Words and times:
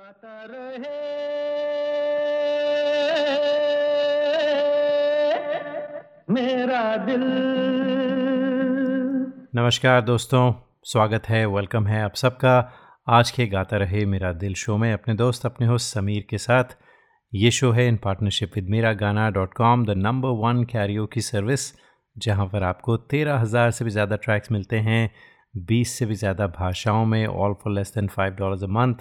गाता 0.00 0.44
रहे। 0.50 0.98
मेरा 6.30 6.96
दिल। 6.96 7.24
नमस्कार 9.54 10.00
दोस्तों, 10.02 10.52
स्वागत 10.84 11.28
है, 11.28 11.44
वेलकम 11.46 11.86
है 11.86 12.02
आप 12.02 12.14
सबका। 12.14 12.54
आज 13.06 13.30
के 13.30 13.46
गाता 13.46 13.76
रहे 13.76 14.04
मेरा 14.06 14.32
दिल 14.34 14.54
शो 14.54 14.76
में 14.76 14.92
अपने 14.92 15.14
दोस्त, 15.14 15.46
अपने 15.46 15.66
होस्ट 15.66 15.94
समीर 15.94 16.26
के 16.30 16.38
साथ। 16.38 16.76
ये 17.32 17.50
शो 17.50 17.70
है 17.72 17.86
इन 17.88 17.96
partnership 18.04 18.56
with 18.56 18.70
Mera 18.70 18.92
Gaana 19.04 19.28
dot 19.30 19.54
com 19.54 19.84
the 19.86 19.98
number 19.98 20.28
one 20.38 20.64
karaoke 20.64 21.06
की 21.06 21.20
सर्विस 21.20 21.72
जहाँ 22.16 22.46
पर 22.46 22.62
आपको 22.62 22.96
तेरह 22.96 23.38
हज़ार 23.40 23.70
से 23.70 23.84
भी 23.84 23.90
ज़्यादा 23.90 24.16
ट्रैक्स 24.16 24.52
मिलते 24.52 24.78
हैं, 24.80 25.10
बीस 25.56 25.98
से 25.98 26.06
भी 26.06 26.14
ज़्यादा 26.16 26.46
भाषाओं 26.58 27.04
में 27.06 27.26
all 27.26 27.54
for 27.62 27.72
less 27.74 27.92
than 27.94 28.08
five 28.08 28.34
dollars 28.34 28.62
a 28.62 28.72
month 28.72 28.94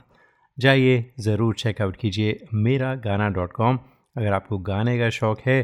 जाइए, 0.60 1.06
ज़रूर 1.20 1.56
चेकआउट 1.56 1.96
कीजिए 1.96 2.40
मेरा 2.56 2.94
गाना 2.98 3.30
डॉट 3.30 3.52
कॉम 3.54 3.80
अगर 4.18 4.34
आपको 4.34 4.58
गाने 4.60 4.98
का 5.00 5.10
शौक़ 5.12 5.40
है 5.46 5.62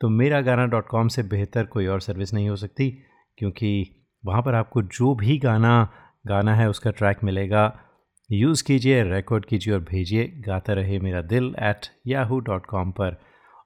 तो 0.00 0.08
मेरा 0.10 0.40
गाना 0.40 0.66
डॉट 0.66 0.86
कॉम 0.88 1.08
से 1.08 1.22
बेहतर 1.24 1.64
कोई 1.66 1.86
और 1.86 2.00
सर्विस 2.00 2.32
नहीं 2.34 2.48
हो 2.48 2.56
सकती, 2.56 2.90
क्योंकि 3.38 3.70
वहाँ 4.24 4.42
पर 4.42 4.54
आपको 4.54 4.82
जो 4.82 5.14
भी 5.14 5.38
गाना 5.38 5.88
गाना 6.26 6.54
है 6.54 6.68
उसका 6.70 6.90
ट्रैक 6.90 7.24
मिलेगा। 7.24 7.72
यूज़ 8.30 8.62
कीजिए 8.64 9.02
रिकॉर्ड 9.04 9.44
कीजिए 9.44 9.74
और 9.74 9.80
भेजिए। 9.82 10.26
गाता 10.46 10.72
रहे 10.72 10.98
मेरा 10.98 11.20
दिल 11.24 11.54
एट 11.60 11.86
याहू 12.06 12.38
डॉट 12.40 12.66
कॉम 12.66 12.90
पर। 12.90 13.20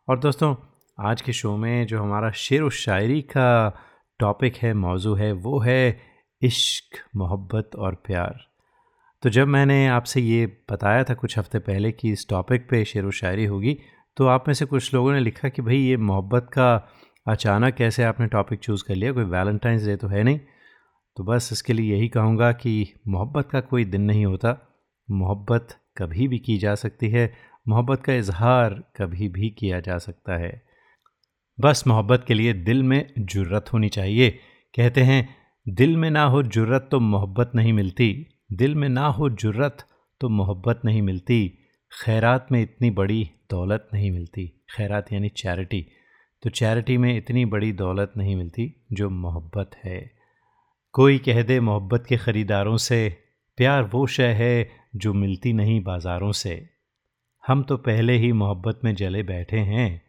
और 0.09 0.19
दोस्तों, 0.19 0.55
आज 0.99 1.23
के 1.23 1.33
शो 1.33 1.57
में 1.57 1.87
जो 1.87 2.03
हमारा 2.03 2.31
शेर 2.33 2.63
व 2.63 2.71
शायरी 2.71 3.21
का 3.23 3.79
टॉपिक 4.21 4.57
है, 4.57 4.73
मौजू 4.75 5.15
है, 5.15 5.33
वो 5.33 5.59
है 5.61 6.01
इश्क, 6.43 6.99
मोहब्बत 7.17 7.77
और 7.77 7.95
प्यार। 8.07 8.50
तो 9.23 9.31
जब 9.31 9.47
मैंने 9.47 9.87
आपसे 9.89 10.21
ये 10.21 10.47
बताया 10.73 11.05
था 11.05 11.15
कुछ 11.15 11.39
हफ़्ते 11.39 11.59
पहले 11.59 11.93
कि 11.93 12.13
इस 12.13 12.29
टॉपिक 12.29 12.69
पे 12.71 12.85
शेर 12.85 13.05
व 13.05 13.11
शायरी 13.11 13.45
होगी 13.45 13.79
तो 14.17 14.27
आप 14.27 14.45
में 14.49 14.55
से 14.55 14.65
कुछ 14.65 14.95
लोगों 14.95 15.13
ने 15.13 15.21
लिखा 15.21 15.49
कि 15.49 15.63
भाई 15.63 15.77
ये 15.77 15.97
मोहब्बत 15.97 16.49
का 16.53 16.89
अचानक 17.29 17.75
कैसे 17.75 18.05
आपने 18.05 18.27
टॉपिक 18.27 18.59
चूज़ 18.59 18.85
कर 18.85 18.95
लिया? 18.95 19.13
कोई 19.13 19.25
वैलेंटाइंस 19.25 19.85
डे 19.85 19.97
तो 19.97 20.09
है 20.09 20.23
नहीं। 20.23 20.41
तो 21.17 21.25
बस 21.25 21.49
इसके 21.53 21.73
लिए 21.73 21.97
यही 21.97 22.09
कहूँगा 22.09 22.53
कि 22.53 22.95
मोहब्बत 23.09 23.49
का 23.51 23.61
कोई 23.61 23.85
दिन 23.85 24.03
नहीं 24.03 24.27
होता। 24.27 24.57
मोहब्बत 25.11 25.69
कभी 25.97 26.29
भी 26.29 26.39
की 26.39 26.59
जा 26.59 26.75
सकती 26.75 27.09
है। 27.09 27.33
मोहब्बत 27.69 28.03
का 28.03 28.15
इजहार 28.15 28.75
कभी 28.97 29.29
भी 29.29 29.51
किया 29.51 29.81
जा 29.81 29.99
सकता 29.99 30.37
है। 30.37 30.63
बस 31.61 31.85
मोहब्बत 31.87 32.25
के 32.29 32.35
लिए 32.35 32.53
दिल 32.53 32.83
में 32.83 33.13
जुर्रत 33.19 33.73
होनी 33.73 33.89
चाहिए। 33.89 34.31
कहते 34.77 35.01
हैं, 35.01 35.37
दिल 35.69 35.97
में 35.97 36.11
ना 36.11 36.25
हो 36.25 36.43
जुर्रत 36.43 36.89
तो 36.91 37.01
मोहब्बत 37.01 37.53
नहीं 37.55 37.73
मिलती। 37.73 38.27
दिल 38.51 38.75
में 38.75 38.89
ना 38.89 39.07
हो 39.07 39.29
जुर्रत 39.31 39.85
तो 40.21 40.29
मोहब्बत 40.29 40.81
नहीं 40.85 41.03
मिलती। 41.03 41.49
खैरात 41.93 42.47
में 42.53 42.63
इतनी 42.63 42.91
बड़ी 42.91 43.31
दौलत 43.51 43.89
नहीं 43.95 44.11
मिलती। 44.11 44.47
खैरात 44.71 45.13
यानी 45.13 45.29
चैरिटी। 45.29 45.87
तो 46.43 46.51
चैरिटी 46.51 46.97
में 46.97 47.17
इतनी 47.17 47.45
बड़ी 47.45 47.73
दौलत 47.73 48.13
नहीं 48.17 48.37
मिलती 48.37 48.75
जो 48.93 49.11
मोहब्बत 49.11 49.71
है। 49.85 50.11
कोई 50.93 51.19
कह 51.19 51.43
दे 51.43 51.61
मोहब्बत 51.61 52.07
के 52.09 52.17
ख़रीदारों 52.17 52.77
से, 52.77 53.17
प्यार 53.57 53.83
वो 53.83 54.07
शय 54.07 54.33
है 54.33 54.71
जो 54.97 55.13
मिलती 55.13 55.53
नहीं 55.53 55.83
बाज़ारों 55.83 56.33
से। 56.33 56.69
हम 57.49 57.63
तो 57.63 57.77
पहले 57.77 58.13
ही 58.13 58.33
मोहब्बत 58.33 58.81
में 58.85 58.95
जले 58.95 59.23
बैठे 59.23 59.59
हैं। 59.59 60.03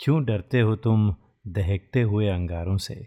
क्यों 0.00 0.24
डरते 0.24 0.60
हो 0.60 0.76
तुम 0.76 1.14
दहकते 1.48 2.02
हुए 2.02 2.28
अंगारों 2.28 2.76
से? 2.76 3.06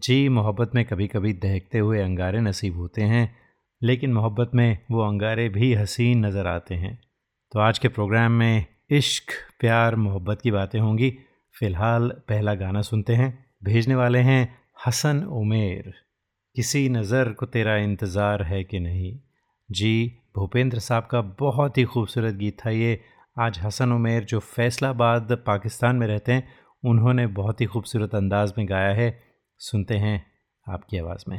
जी, 0.00 0.28
मोहब्बत 0.28 0.70
में 0.74 0.84
कभी 0.84 1.06
कभी 1.06 1.32
दहकते 1.32 1.78
हुए 1.78 2.00
अंगारे 2.00 2.40
नसीब 2.40 2.76
होते 2.76 3.02
हैं। 3.02 3.45
लेकिन 3.82 4.12
मोहब्बत 4.12 4.50
में 4.54 4.78
वो 4.90 5.02
अंगारे 5.02 5.48
भी 5.48 5.74
हसीन 5.74 6.26
नज़र 6.26 6.46
आते 6.46 6.74
हैं। 6.74 7.00
तो 7.52 7.60
आज 7.60 7.78
के 7.78 7.88
प्रोग्राम 7.88 8.32
में 8.32 8.66
इश्क, 8.90 9.24
प्यार, 9.60 9.96
मोहब्बत 9.96 10.40
की 10.40 10.50
बातें 10.50 10.80
होंगी। 10.80 11.18
फ़िलहाल 11.58 12.08
पहला 12.08 12.54
गाना 12.54 12.82
सुनते 12.82 13.14
हैं। 13.14 13.46
भेजने 13.64 13.94
वाले 13.94 14.18
हैं 14.18 14.58
हसन 14.86 15.24
उमेर। 15.24 15.94
किसी 16.54 16.88
नज़र 16.88 17.32
को 17.32 17.46
तेरा 17.46 17.76
इंतज़ार 17.76 18.42
है 18.42 18.64
कि 18.64 18.80
नहीं? 18.80 19.18
जी, 19.70 20.18
भूपेंद्र 20.36 20.78
साहब 20.78 21.08
का 21.10 21.20
बहुत 21.20 21.78
ही 21.78 21.84
खूबसूरत 21.84 22.34
गीत 22.34 22.56
था 22.66 22.70
ये। 22.70 23.00
आज 23.38 23.58
हसन 23.58 23.92
उमेर 23.92 24.24
जो 24.24 24.38
फैसलाबाद, 24.38 25.44
पाकिस्तान 25.46 25.96
में 25.96 26.06
रहते 26.06 26.32
हैं, 26.32 26.48
उन्होंने 26.84 27.26
बहुत 27.26 27.60
ही 27.60 27.66
खूबसूरत 27.66 28.14
अंदाज 28.14 28.52
में 28.58 28.68
गाया 28.68 28.94
है। 28.94 29.22
सुनते 29.58 29.94
हैं 29.94 30.26
आपकी 30.68 30.98
आवाज़ 30.98 31.24
में। 31.28 31.38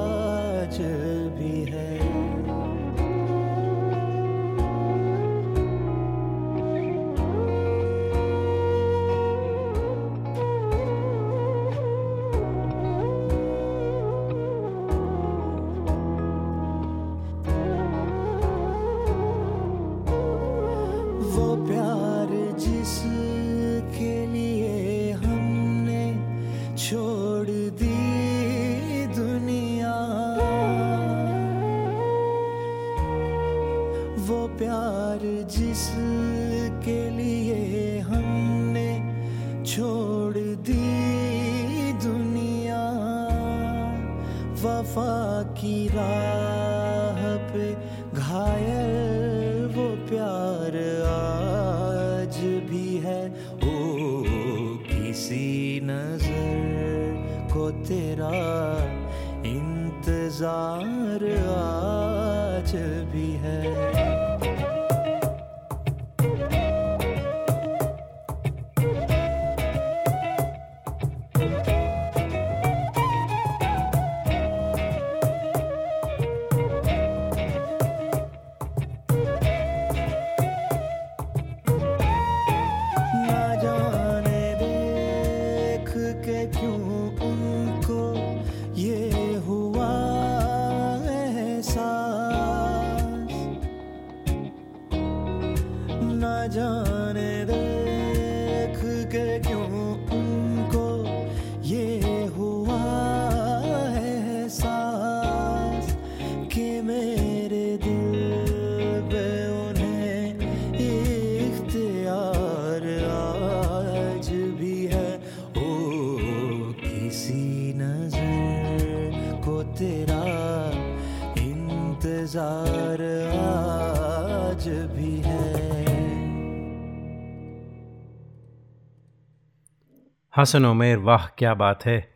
हसन 130.41 130.65
उमेर, 130.65 130.97
वाह, 130.97 131.25
क्या 131.27 131.53
बात 131.53 131.85
है। 131.85 132.11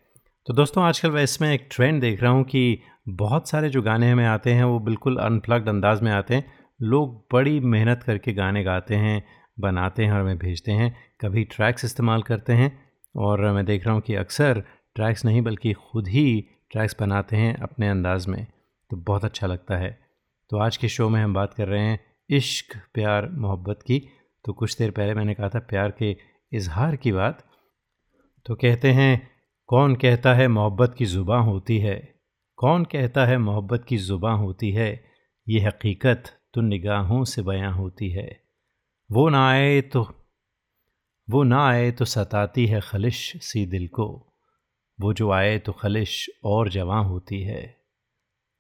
तो 0.46 0.54
दोस्तों, 0.54 0.84
आजकल 0.84 1.12
मैं 1.12 1.24
इसमें 1.24 1.54
एक 1.54 1.68
ट्रेंड 1.72 2.02
देख 2.02 2.24
रहा 2.24 2.32
हूँ 2.32 2.44
कि 2.44 2.82
बहुत 3.10 3.50
सारे 3.50 3.70
जो 3.70 3.82
गाने 3.82 4.12
हमें 4.12 4.26
आते 4.26 4.54
हैं, 4.54 4.64
वो 4.64 4.80
बिल्कुल 4.80 5.18
अनप्लग्ड 5.18 5.70
अंदाज 5.70 6.02
में 6.02 6.12
आते 6.12 6.36
हैं। 6.36 6.54
लोग 6.82 7.28
बड़ी 7.34 7.60
मेहनत 7.60 8.04
करके 8.04 8.34
गाने 8.34 8.64
गाते 8.64 8.96
हैं, 8.96 9.24
बनाते 9.60 10.06
हैं 10.06 10.12
और 10.12 10.22
हमें 10.22 10.38
भेजते 10.38 10.72
हैं। 10.72 10.96
कभी 11.22 11.44
ट्रैक्स 11.44 11.86
इस्तेमाल 11.86 12.22
करते 12.22 12.54
हैं 12.54 12.84
और 13.16 13.42
मैं 13.52 13.66
देख 13.66 13.86
रहा 13.86 13.94
हूँ 13.94 14.02
कि 14.02 14.16
अक्सर 14.16 14.64
ट्रैक्स 14.96 15.26
नहीं, 15.26 15.42
बल्कि 15.42 15.74
ख़ुद 15.74 16.08
ही 16.08 16.46
ट्रैक्स 16.72 16.96
बनाते 17.00 17.38
हैं 17.38 17.56
अपने 17.58 17.90
अंदाज 17.90 18.28
में। 18.28 18.48
तो 18.92 18.98
बहुत 18.98 19.26
अच्छा 19.26 19.48
लगता 19.48 19.78
है। 19.78 20.00
तो 20.50 20.58
आज 20.58 20.78
के 20.78 20.88
शो 20.88 21.10
में 21.10 21.24
हम 21.24 21.34
बात 21.34 21.54
कर 21.54 21.68
रहे 21.68 21.82
हैं 21.82 22.00
इश्क, 22.30 22.78
प्यार, 22.94 23.30
मोहब्बत 23.30 23.80
की। 23.82 24.08
तो 24.46 24.54
कुछ 24.54 24.78
देर 24.78 24.92
पहले 24.92 25.14
मैंने 25.14 25.34
कहा 25.34 25.50
था, 25.50 25.60
प्यार 25.60 25.92
के 25.92 26.18
इजहार 26.54 26.96
की 26.96 27.12
बात। 27.12 27.45
तो 28.46 28.56
कहते 28.56 28.92
हैं, 28.92 29.32
कौन 29.68 29.96
कहता 29.96 30.34
है 30.34 30.48
मोहब्बत 30.48 30.96
की 30.98 31.06
ज़ुबाँ 31.06 31.44
होती 31.44 31.80
है? 31.80 32.16
कौन 32.56 32.86
कहता 32.86 33.26
है 33.26 33.38
मोहब्बत 33.38 33.86
की 33.90 33.98
ज़ुबाँ 33.98 34.38
होती 34.38 34.72
है? 34.72 35.06
ये 35.50 35.60
हकीकत 35.60 36.24
तो 36.54 36.62
निगाहों 36.62 37.24
से 37.24 37.42
बयां 37.42 37.74
होती 37.74 38.10
है। 38.10 38.44
वो 39.12 39.30
ना 39.30 39.50
आए 39.50 39.82
तो 39.82 40.30
वो 41.30 41.44
ना 41.44 41.68
आए 41.68 41.92
तो 41.92 42.06
सताती 42.06 42.66
है 42.66 42.82
खलिश 42.82 43.34
सी 43.46 43.66
दिल 43.66 43.88
को। 43.88 44.34
वो 45.02 45.14
जो 45.14 45.32
आए 45.32 45.60
तो 45.60 45.72
खलिश 45.72 46.30
और 46.44 46.70
जवां 46.70 47.06
होती 47.06 47.42
है। 47.42 47.78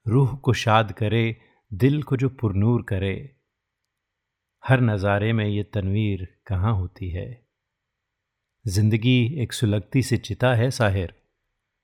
रूह 0.07 0.35
को 0.35 0.53
शाद 0.53 0.91
करे, 0.91 1.37
दिल 1.73 2.03
को 2.03 2.17
जो 2.17 2.29
पुरनूर 2.29 2.81
करे। 2.81 3.35
हर 4.67 4.81
नज़ारे 4.81 5.33
में 5.33 5.45
ये 5.45 5.63
तनवीर 5.63 6.37
कहाँ 6.47 6.73
होती 6.73 7.09
है? 7.09 7.44
ज़िंदगी 8.67 9.41
एक 9.41 9.53
सुलगती 9.53 10.01
सी 10.01 10.17
चिता 10.17 10.53
है 10.53 10.71
साहिर। 10.71 11.13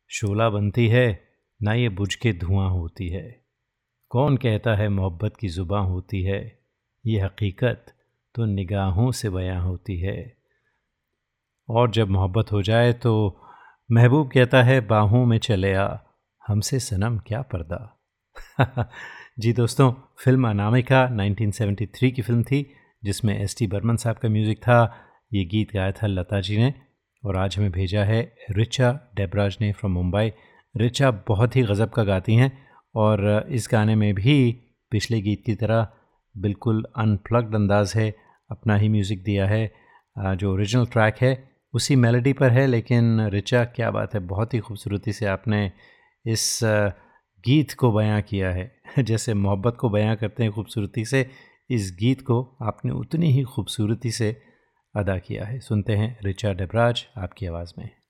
शोला 0.07 0.49
बनती 0.49 0.87
है, 0.87 1.23
ना 1.63 1.73
ये 1.73 1.89
बुझ 1.89 2.15
के 2.15 2.33
धुआँ 2.33 2.69
होती 2.69 3.09
है। 3.09 3.41
कौन 4.09 4.37
कहता 4.37 4.75
है 4.75 4.89
मोहब्बत 4.89 5.37
की 5.39 5.47
ज़ुबाँ 5.47 5.85
होती 5.85 6.23
है? 6.23 6.59
ये 7.05 7.19
हकीकत 7.19 7.85
तो 8.35 8.45
निगाहों 8.45 9.11
से 9.11 9.29
बयां 9.29 9.61
होती 9.61 9.97
है। 9.97 10.37
और 11.69 11.91
जब 11.91 12.09
मोहब्बत 12.09 12.51
हो 12.51 12.61
जाए 12.61 12.93
तो 12.93 13.41
महबूब 13.91 14.31
कहता 14.31 14.63
है, 14.63 14.81
बाहों 14.81 15.25
में 15.25 15.37
चले 15.37 15.73
आ, 15.73 15.97
हमसे 16.47 16.79
सनम 16.79 17.17
क्या 17.17 17.41
पर्दा? 17.41 17.99
जी 19.39 19.53
दोस्तों, 19.53 19.93
फ़िल्म 20.23 20.49
अनामिका 20.49 21.09
1973 21.09 22.11
की 22.11 22.21
फ़िल्म 22.21 22.43
थी, 22.43 22.73
जिसमें 23.03 23.39
एस 23.39 23.55
टी 23.57 23.67
बर्मन 23.67 23.95
साहब 23.95 24.17
का 24.17 24.29
म्यूज़िक 24.29 24.57
था 24.57 25.07
ये 25.33 25.43
गीत 25.45 25.71
गाया 25.73 25.91
था 25.91 26.07
लता 26.07 26.41
जी 26.41 26.57
ने 26.57 26.73
और 27.25 27.37
आज 27.37 27.57
हमें 27.57 27.71
भेजा 27.71 28.03
है 28.03 28.35
रिचा 28.51 29.11
डेबराज 29.15 29.57
ने 29.61 29.71
फ्रॉम 29.71 29.93
मुंबई। 29.93 30.31
रिचा 30.77 31.11
बहुत 31.27 31.55
ही 31.55 31.61
गज़ब 31.63 31.89
का 31.89 32.03
गाती 32.03 32.35
हैं 32.35 32.51
और 32.95 33.47
इस 33.49 33.67
गाने 33.71 33.95
में 33.95 34.13
भी 34.15 34.51
पिछले 34.91 35.21
गीत 35.21 35.43
की 35.45 35.55
तरह 35.55 35.87
बिल्कुल 36.35 36.85
अनप्लग्ड 36.95 37.55
अंदाज 37.55 37.93
है, 37.95 38.15
अपना 38.49 38.75
ही 38.75 38.89
म्यूज़िक 38.89 39.23
दिया 39.23 39.47
है 39.47 39.71
जो 40.15 40.53
ओरिजिनल 40.53 40.85
ट्रैक 40.85 41.15
है, 41.21 41.49
उसी 41.73 41.95
मेलोडी 41.95 42.33
पर 42.33 42.49
है, 42.49 42.67
लेकिन 42.67 43.21
रिचा 43.29 43.63
क्या 43.65 43.91
बात 43.91 44.13
है, 44.13 44.19
बहुत 44.19 44.53
ही 44.53 44.59
खूबसूरती 44.59 45.13
से 45.13 45.25
आपने 45.25 45.71
इस 46.25 46.59
गीत 47.43 47.73
को 47.73 47.91
बयां 47.91 48.21
किया 48.21 48.51
है। 48.51 48.71
जैसे 48.99 49.33
मोहब्बत 49.33 49.77
को 49.79 49.89
बयां 49.89 50.15
करते 50.15 50.43
हैं 50.43 50.51
खूबसूरती 50.51 51.05
से, 51.05 51.29
इस 51.69 51.95
गीत 51.99 52.21
को 52.21 52.57
आपने 52.61 52.91
उतनी 52.91 53.31
ही 53.31 53.43
खूबसूरती 53.43 54.11
से 54.11 54.50
अदा 54.95 55.17
किया 55.17 55.45
है। 55.45 55.59
सुनते 55.59 55.95
हैं 55.95 56.19
रिचा 56.23 56.53
डबराज 56.53 57.07
आपकी 57.17 57.45
आवाज़ 57.45 57.73
में। 57.77 58.00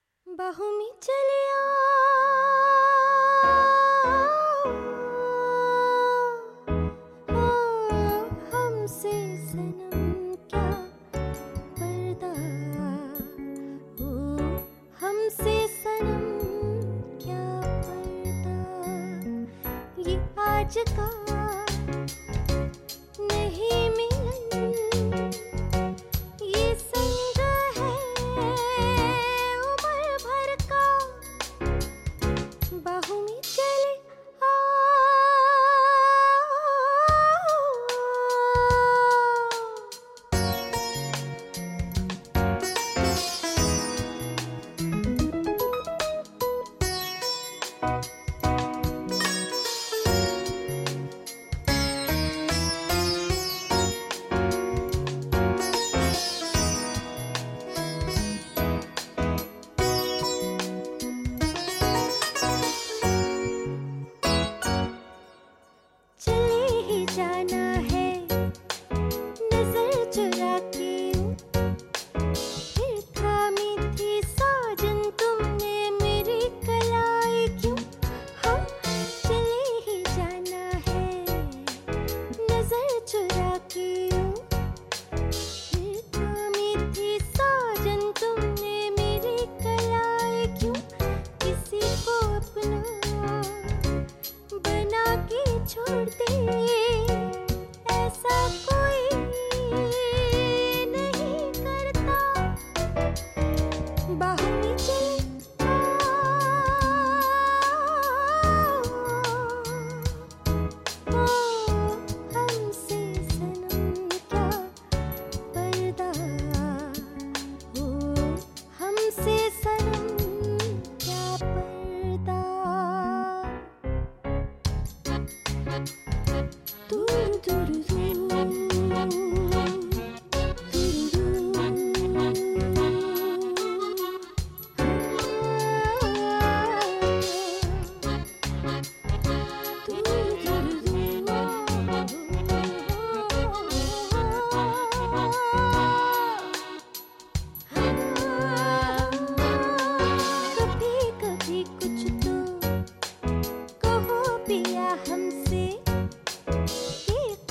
से। 155.32 155.66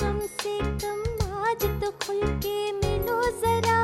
कम 0.01 0.19
से 0.41 0.57
कम 0.83 1.01
आज 1.45 1.63
तो 1.81 1.91
खुल 2.05 2.21
के 2.45 2.55
मिलो 2.71 3.21
जरा 3.41 3.79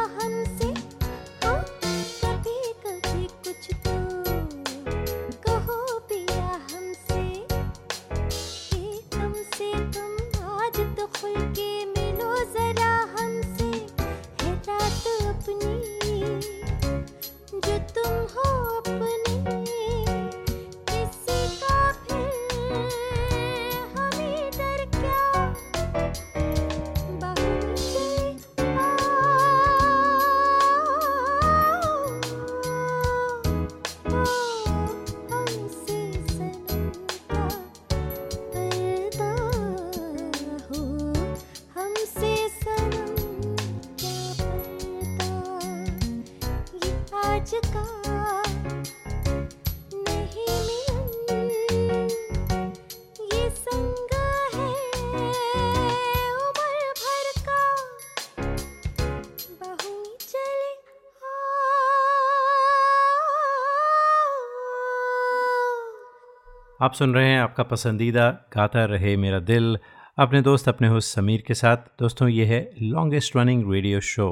आप 66.88 66.94
सुन 66.94 67.14
रहे 67.14 67.28
हैं 67.28 67.40
आपका 67.40 67.64
पसंदीदा 67.64 68.30
गाता 68.54 68.84
रहे 68.86 69.16
मेरा 69.18 69.40
दिल। 69.40 69.78
अपने 70.18 70.42
दोस्त 70.42 70.68
अपने 70.70 70.88
होस्ट 70.88 71.16
समीर 71.16 71.44
के 71.48 71.54
साथ। 71.54 71.78
दोस्तों, 71.78 72.28
ये 72.28 72.46
है 72.46 72.60
लॉन्गेस्ट 72.82 73.36
रनिंग 73.38 73.72
रेडियो 73.74 74.00
शो 74.00 74.28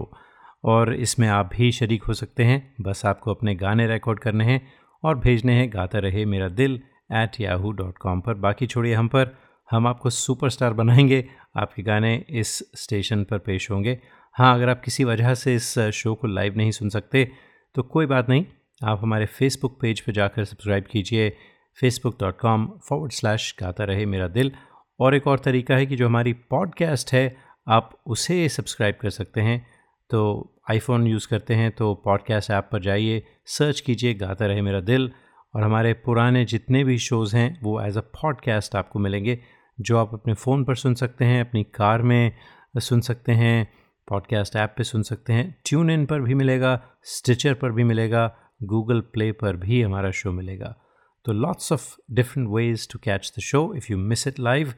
और 0.64 0.94
इसमें 0.96 1.28
आप 1.28 1.50
भी 1.56 1.72
शरीक 1.72 2.04
हो 2.04 2.14
सकते 2.14 2.44
हैं। 2.44 2.76
बस 2.82 3.06
आपको 3.06 3.34
अपने 3.34 3.56
गाने 3.56 3.88
रिकॉर्ड 3.88 4.20
करने 4.20 4.44
हैं 4.44 4.62
और 5.04 5.18
भेजने 5.20 5.54
हैं 5.54 5.70
गाता 5.74 6.00
रहे 6.00 6.26
मेरा 6.26 6.48
दिल 6.50 6.80
एट 7.14 7.40
याहू 7.42 7.72
डॉट 7.72 7.98
कॉम 7.98 8.22
पर। 8.22 8.34
बाकी 8.34 8.68
छोड़िए 8.68 8.94
हम 8.94 9.08
पर। 9.08 9.36
हम 9.72 9.88
आपको 9.88 10.10
सुपरस्टार 10.10 10.74
बनाएँगे। 10.74 11.24
आपके 11.58 11.84
गाने 11.84 12.16
इस 12.30 12.58
स्टेशन 12.76 13.24
पर 13.24 13.38
पेश 13.38 13.70
होंगे। 13.72 14.00
हाँ 14.36 14.54
अगर 14.56 14.70
आप 14.70 14.82
किसी 14.82 15.04
वजह 15.04 15.34
से 15.34 15.56
इस 15.56 15.78
शो 15.94 16.14
को 16.16 16.28
लाइव 16.28 16.56
नहीं 16.58 16.72
सुन 16.72 16.90
सकते 16.90 17.32
तो 17.76 17.84
कोई 17.84 18.06
बात 18.06 18.30
नहीं। 18.30 18.46
आप 18.84 19.00
हमारे 19.02 19.26
फेसबुक 19.26 19.78
पेज 19.82 20.02
पर 20.02 20.12
जाकर 20.12 20.46
सब्सक्राइब 20.46 20.84
कीजिए। 20.92 21.36
Facebook 21.80 22.18
dot 22.20 22.40
com 22.40 22.68
forward 22.90 23.12
slash 23.12 23.56
Gaata 23.60 23.84
Rahe 23.84 24.06
Mera 24.06 24.28
दिल। 24.28 24.52
और 25.00 25.16
एक 25.16 25.28
और 25.28 25.40
तरीका 25.40 25.76
है 25.76 25.86
कि 25.86 25.96
जो 25.96 26.06
हमारी 26.06 26.34
पॉडकास्ट 26.34 27.14
है, 27.14 27.38
आप 27.68 28.02
उसे 28.06 28.50
सब्सक्राइब 28.50 28.96
कर 29.02 29.10
सकते 29.10 29.42
हैं। 29.42 29.68
तो 30.10 30.52
आईफोन 30.72 31.08
यूज़ 31.08 31.28
करते 31.28 31.54
हैं 31.54 31.72
तो 31.72 31.96
पॉडकास्ट 31.96 32.52
ऐप 32.52 32.70
पर 32.72 32.82
जाइए 32.82 33.24
सर्च 33.46 33.80
कीजिए 33.80 34.14
गाता 34.14 34.46
रहे 34.46 34.62
मेरा 34.62 34.80
दिल। 34.80 35.12
और 35.56 35.64
हमारे 35.64 35.94
पुराने 35.94 36.46
जितने 36.46 36.84
भी 36.84 36.98
शोज़ 36.98 37.36
हैं, 37.38 37.60
वो 37.64 37.82
एज 37.82 37.98
अ 37.98 38.02
पॉडकास्ट 38.02 38.76
आपको 38.76 39.00
मिलेंगे, 39.00 39.40
जो 39.82 39.98
आप 39.98 40.14
अपने 40.14 40.34
फ़ोन 40.34 40.64
पर 40.64 40.76
सुन 40.76 40.94
सकते 40.94 41.26
हैं, 41.26 41.42
अपनी 41.42 41.64
कार 41.64 42.02
में 42.02 42.32
सुन 42.78 43.02
सकते 43.02 43.32
हैं 43.32 43.74
पॉडकास्ट 44.08 44.56
ऐप 44.56 44.74
पे 44.78 44.84
सुन 44.84 45.04
सकते 45.04 45.34
हैं। 45.34 45.62
ट्यून 45.66 45.90
इन 45.90 46.06
पर 46.06 46.22
भी 46.22 46.34
मिलेगा 46.34 46.84
स्टिचर 47.04 47.54
पर 47.54 47.72
भी 47.72 47.84
मिलेगा 47.84 48.36
गूगल 48.64 49.02
प्ले 49.02 49.32
पर 49.32 49.56
भी 49.56 49.82
हमारा 49.82 50.12
शो 50.12 50.32
मिलेगा। 50.32 50.85
तो 51.26 51.34
lots 51.34 51.72
of 51.72 51.96
different 52.16 52.48
ways 52.56 52.88
to 52.92 53.00
catch 53.04 53.32
the 53.38 53.42
show 53.50 53.62
if 53.78 53.92
you 53.92 53.98
miss 53.98 54.28
it 54.28 54.40
live 54.40 54.72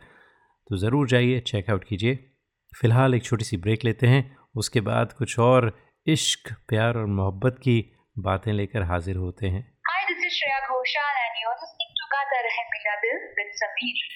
तो 0.70 0.77
ज़रूर 0.77 1.08
जाइए 1.08 1.39
चेकआउट 1.51 1.84
कीजिए 1.88 2.16
फ़िलहाल 2.82 3.16
एक 3.16 3.24
छोटी 3.24 3.46
सी 3.46 3.58
ब्रेक 3.58 3.84
लेते 3.86 4.08
हैं 4.08 4.24
उसके 4.63 4.82
बाद 4.89 5.13
कुछ 5.18 5.38
और 5.39 5.72
इश्क 6.16 6.51
प्यार 6.70 6.98
और 6.98 7.06
मोहब्बत 7.22 7.58
की 7.63 7.77
बातें 8.27 8.51
लेकर 8.54 8.84
हाजिर 8.92 9.16
होते 9.25 9.48
हैं 9.56 9.66
Hi, 9.89 10.00
this 10.10 10.24
is 10.27 10.38
Shreya 10.38 10.62
Ghoshal 10.70 11.18
and 11.25 11.42
you're 11.42 11.58
listening 11.63 11.92
to 12.00 12.08
Gata 12.13 12.39
Rahe 12.48 12.63
Mera 12.72 12.96
Dil 13.04 13.20
with 13.39 13.51
Sameer. 13.62 14.08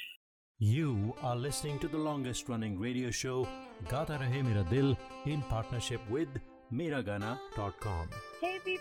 You 0.60 0.96
are 1.24 1.36
listening 1.36 1.78
to 1.80 1.88
the 1.88 2.02
longest 2.08 2.50
running 2.50 2.80
radio 2.80 3.12
show 3.12 3.38
Gata 3.92 4.18
Rahe 4.24 4.42
Mera 4.48 4.66
Dil 4.72 4.90
in 5.26 5.44
partnership 5.44 6.02
with 6.10 6.42
Miragana.com. 6.72 8.10
Hey 8.42 8.58
people, 8.66 8.81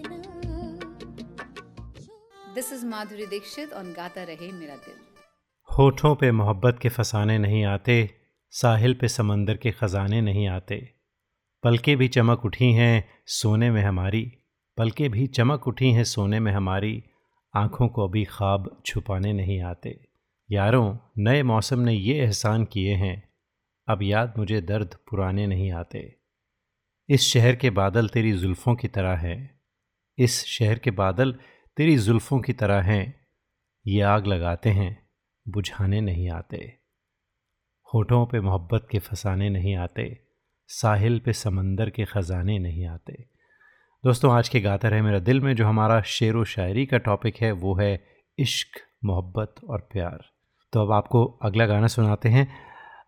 हम 2.51 2.73
is 2.73 2.85
Madhuri 2.85 3.25
Dixit 3.25 3.69
on 3.69 3.95
Gaata 3.95 4.23
रहे 4.23 4.51
मेरा 4.51 4.75
दिल 4.75 4.93
होठों 5.69 6.15
पे 6.15 6.31
मोहब्बत 6.31 6.79
के 6.81 6.89
फसाने 6.89 7.37
नहीं 7.37 7.65
आते, 7.65 8.09
साहिल 8.49 8.93
पे 8.93 9.07
समंदर 9.07 9.57
के 9.57 9.71
ख़जाने 9.71 10.21
नहीं 10.21 10.47
आते। 10.47 10.89
पलके 11.63 11.95
भी 11.95 12.07
चमक 12.07 12.45
उठी 12.45 12.71
हैं 12.73 13.09
सोने 13.25 13.71
में 13.71 13.81
हमारी, 13.83 14.33
पलके 14.77 15.09
भी 15.09 15.27
चमक 15.27 15.67
उठी 15.67 15.91
हैं 15.91 16.03
सोने 16.03 16.39
में 16.39 16.51
हमारी, 16.51 17.03
आँखों 17.55 17.87
को 17.87 18.07
अभी 18.07 18.23
ख्वाब 18.25 18.81
छुपाने 18.85 19.33
नहीं 19.33 19.61
आते। 19.61 20.07
यारों, 20.51 20.97
नए 21.17 21.43
मौसम 21.43 21.79
ने 21.79 21.93
ये 21.93 22.15
एहसान 22.15 22.65
किए 22.65 22.95
हैं, 22.95 23.29
अब 23.87 24.03
याद 24.03 24.33
मुझे 24.37 24.61
दर्द 24.61 24.95
पुराने 25.09 25.47
नहीं 25.47 25.71
आते। 25.71 26.15
इस 27.09 27.21
शहर 27.21 27.55
के 27.55 27.69
बादल 27.69 28.07
तेरी 28.07 28.31
जुल्फ़ों 28.31 28.75
की 28.75 28.87
तरह 28.87 29.15
हैं, 29.17 29.59
इस 30.17 30.45
शहर 30.45 30.79
के 30.79 30.91
बादल 30.91 31.35
तेरी 31.77 31.97
जुल्फ़ों 31.97 32.39
की 32.39 32.53
तरह 32.53 32.81
हैं, 32.81 33.15
ये 33.87 34.01
आग 34.01 34.25
लगाते 34.27 34.69
हैं, 34.69 35.09
बुझाने 35.47 36.01
नहीं 36.01 36.29
आते। 36.29 36.57
होठों 37.93 38.25
पे 38.25 38.39
मोहब्बत 38.39 38.87
के 38.91 38.99
फसाने 38.99 39.49
नहीं 39.49 39.75
आते, 39.75 40.23
साहिल 40.67 41.19
पे 41.19 41.33
समंदर 41.33 41.89
के 41.89 42.05
ख़जाने 42.05 42.59
नहीं 42.59 42.85
आते। 42.85 43.13
दोस्तों, 44.03 44.33
आज 44.33 44.49
के 44.49 44.59
गाता 44.59 44.87
रहे 44.87 45.01
मेरा 45.01 45.19
दिल 45.19 45.41
में, 45.41 45.55
जो 45.55 45.65
हमारा 45.65 46.01
शेर 46.01 46.35
व 46.35 46.43
शायरी 46.43 46.85
का 46.85 46.97
टॉपिक 46.97 47.37
है, 47.41 47.51
वो 47.51 47.75
है 47.75 48.03
इश्क, 48.37 48.79
मोहब्बत 49.05 49.55
और 49.69 49.89
प्यार। 49.91 50.25
तो 50.73 50.81
अब 50.81 50.91
आपको 50.91 51.25
अगला 51.25 51.65
गाना 51.65 51.87
सुनाते 51.87 52.29
हैं। 52.29 52.47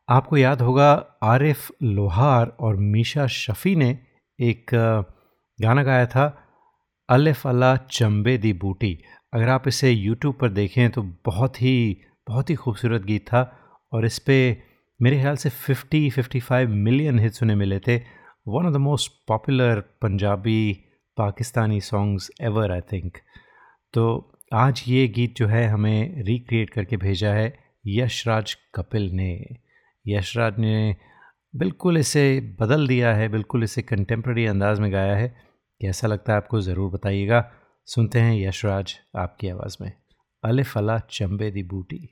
आपको 0.09 0.37
याद 0.37 0.61
होगा, 0.61 0.91
आरिफ 1.23 1.71
लोहार 1.83 2.47
और 2.59 2.75
मीशा 2.75 3.27
शफ़ी 3.27 3.75
ने 3.75 3.99
एक 4.39 4.71
गाना 5.61 5.83
गाया 5.83 6.05
था 6.05 6.39
अलिफ 7.13 7.45
अला 7.47 7.75
चंबे 7.91 8.37
दी 8.37 8.51
बूटी। 8.53 8.97
अगर 9.33 9.49
आप 9.49 9.67
इसे 9.67 9.91
यूट्यूब 9.91 10.35
पर 10.41 10.49
देखें 10.51 10.89
तो 10.91 11.01
बहुत 11.25 11.61
ही 11.61 11.75
बहुत 12.27 12.49
ही 12.49 12.55
खूबसूरत 12.55 13.01
गीत 13.01 13.25
था 13.27 13.41
और 13.91 14.05
इस 14.05 14.19
पर 14.19 14.55
मेरे 14.99 15.19
ख्याल 15.19 15.35
से 15.35 15.49
50 15.49 16.09
55 16.11 16.67
मिलियन 16.67 17.19
हिट्स 17.19 17.43
उन्हें 17.43 17.57
मिले 17.57 17.79
थे। 17.79 17.97
One 18.47 18.65
of 18.65 18.73
the 18.73 18.77
most 18.77 19.11
popular 19.27 19.79
Punjabi, 20.01 20.73
Pakistani 21.17 21.79
songs 21.81 22.29
ever 22.41 22.71
I 22.71 22.81
think 22.91 23.17
तो 23.93 24.03
आज 24.53 24.83
ये 24.87 25.07
गीत 25.07 25.35
जो 25.35 25.47
है 25.47 25.67
हमें 25.67 26.23
रिक्रिएट 26.25 26.69
करके 26.69 26.97
भेजा 26.97 27.33
है 27.33 27.47
यशराज 27.87 28.53
कपिल 28.75 29.09
ने। 29.11 29.31
यशराज 30.05 30.59
ने 30.59 30.95
बिल्कुल 31.53 31.97
इसे 31.97 32.25
बदल 32.59 32.87
दिया 32.87 33.13
है, 33.15 33.27
बिल्कुल 33.29 33.63
इसे 33.63 33.81
कंटेम्प्रेरी 33.81 34.45
अंदाज 34.45 34.79
में 34.79 34.91
गाया 34.93 35.15
है। 35.15 35.52
कैसा 35.83 36.07
लगता 36.07 36.33
है 36.33 36.37
आपको 36.37 36.61
ज़रूर 36.61 36.91
बताइएगा। 36.91 37.51
सुनते 37.87 38.19
हैं 38.19 38.35
यशराज 38.47 38.93
आपकी 39.15 39.49
आवाज़ 39.49 39.77
में। 39.81 39.91
अला 40.77 40.99
चंबे 41.11 41.51
दी 41.51 41.63
बूटी। 41.63 42.07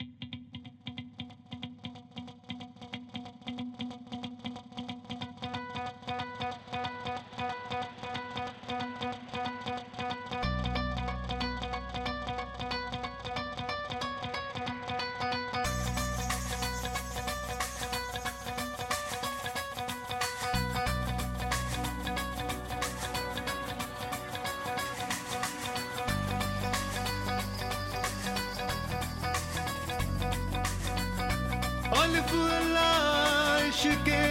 अल्फ 32.11 32.31
लाश 32.75 33.81
के 34.07 34.21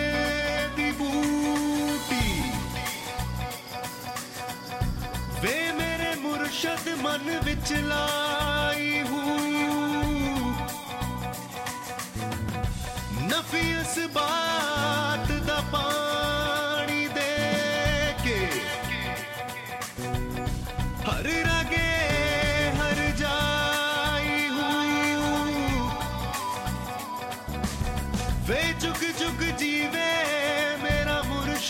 दी 0.76 0.88
बूटी 0.98 2.26
वे 5.42 5.54
मेरे 5.78 6.10
मुर्शद 6.22 6.84
मन 7.04 7.24
बिच 7.44 7.72
लाई 7.88 8.92
हूँ 9.08 9.24
नफी 13.32 13.64
इस 13.80 13.96
बार 14.16 14.49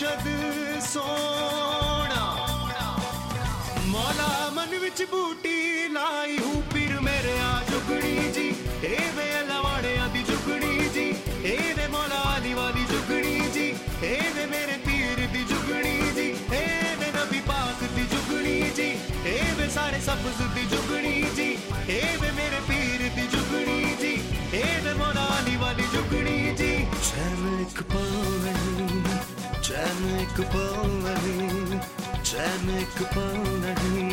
ਮੁਰਸ਼ਦ 0.00 0.28
ਸੋਣਾ 0.82 2.24
ਮੌਲਾ 3.86 4.50
ਮਨ 4.54 4.78
ਵਿੱਚ 4.78 5.02
ਬੂਟੀ 5.10 5.88
ਲਾਈ 5.88 6.38
ਹੂੰ 6.38 6.62
ਪੀਰ 6.74 7.00
ਮੇਰੇ 7.00 7.38
ਆ 7.40 7.60
ਜੁਗਣੀ 7.70 8.32
ਜੀ 8.34 8.48
ਇਹ 8.84 9.12
ਵੇ 9.16 9.30
ਲਵਾੜਿਆਂ 9.48 10.08
ਦੀ 10.08 10.22
ਜੁਗਣੀ 10.22 10.88
ਜੀ 10.94 11.08
ਇਹ 11.44 11.74
ਵੇ 11.74 11.86
ਮੌਲਾ 11.86 12.22
ਅਲੀ 12.36 12.54
ਵਾਲੀ 12.54 12.84
ਜੁਗਣੀ 12.84 13.40
ਜੀ 13.54 13.68
ਇਹ 14.02 14.22
ਵੇ 14.34 14.46
ਮੇਰੇ 14.46 14.78
ਪੀਰ 14.86 15.26
ਦੀ 15.32 15.44
ਜੁਗਣੀ 15.44 15.96
ਜੀ 16.16 16.28
ਇਹ 16.52 16.96
ਵੇ 17.00 17.10
ਨਬੀ 17.16 17.40
ਪਾਕ 17.46 17.84
ਦੀ 17.96 18.06
ਜੁਗਣੀ 18.06 18.60
ਜੀ 18.76 18.90
ਇਹ 19.26 19.54
ਵੇ 19.58 19.68
ਸਾਰੇ 19.74 20.00
ਸਬਜ਼ 20.00 20.42
ਦੀ 20.54 20.64
ਜੁਗਣੀ 20.66 21.22
ਜੀ 21.36 21.56
ਇਹ 21.88 22.18
चैनिक 30.01 30.39
पल 30.53 30.89
नहीं 31.03 31.79
पल 33.13 33.37
नहीं 33.63 34.09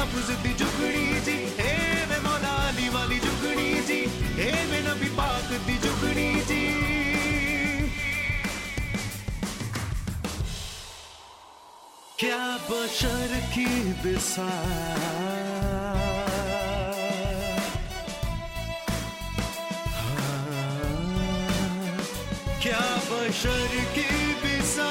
सब्ज 0.00 0.28
दी 0.42 0.52
जुगड़ी 0.60 1.08
जी, 1.24 1.32
हे 1.56 1.72
वे 2.10 2.18
मौला 2.26 2.52
अली 2.68 2.88
वाली 2.88 3.18
जुगड़ी 3.24 3.80
जी, 3.88 3.98
हे 4.36 4.50
वे 4.70 4.78
नबी 4.86 5.08
पाक 5.16 5.50
दी 5.66 5.76
जुगड़ी 5.84 6.30
जी। 6.50 6.62
क्या 12.20 12.40
बशर 12.70 13.36
की 13.52 13.66
दिशा 14.02 14.48
हाँ। 14.48 16.00
क्या 22.62 22.84
बशर 23.10 23.78
की 23.96 24.10
दिशा 24.44 24.90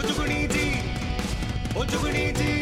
जुगनी 0.00 0.46
जी 0.46 0.66
ओ 1.78 1.84
जुगनी 1.84 2.30
जी। 2.32 2.52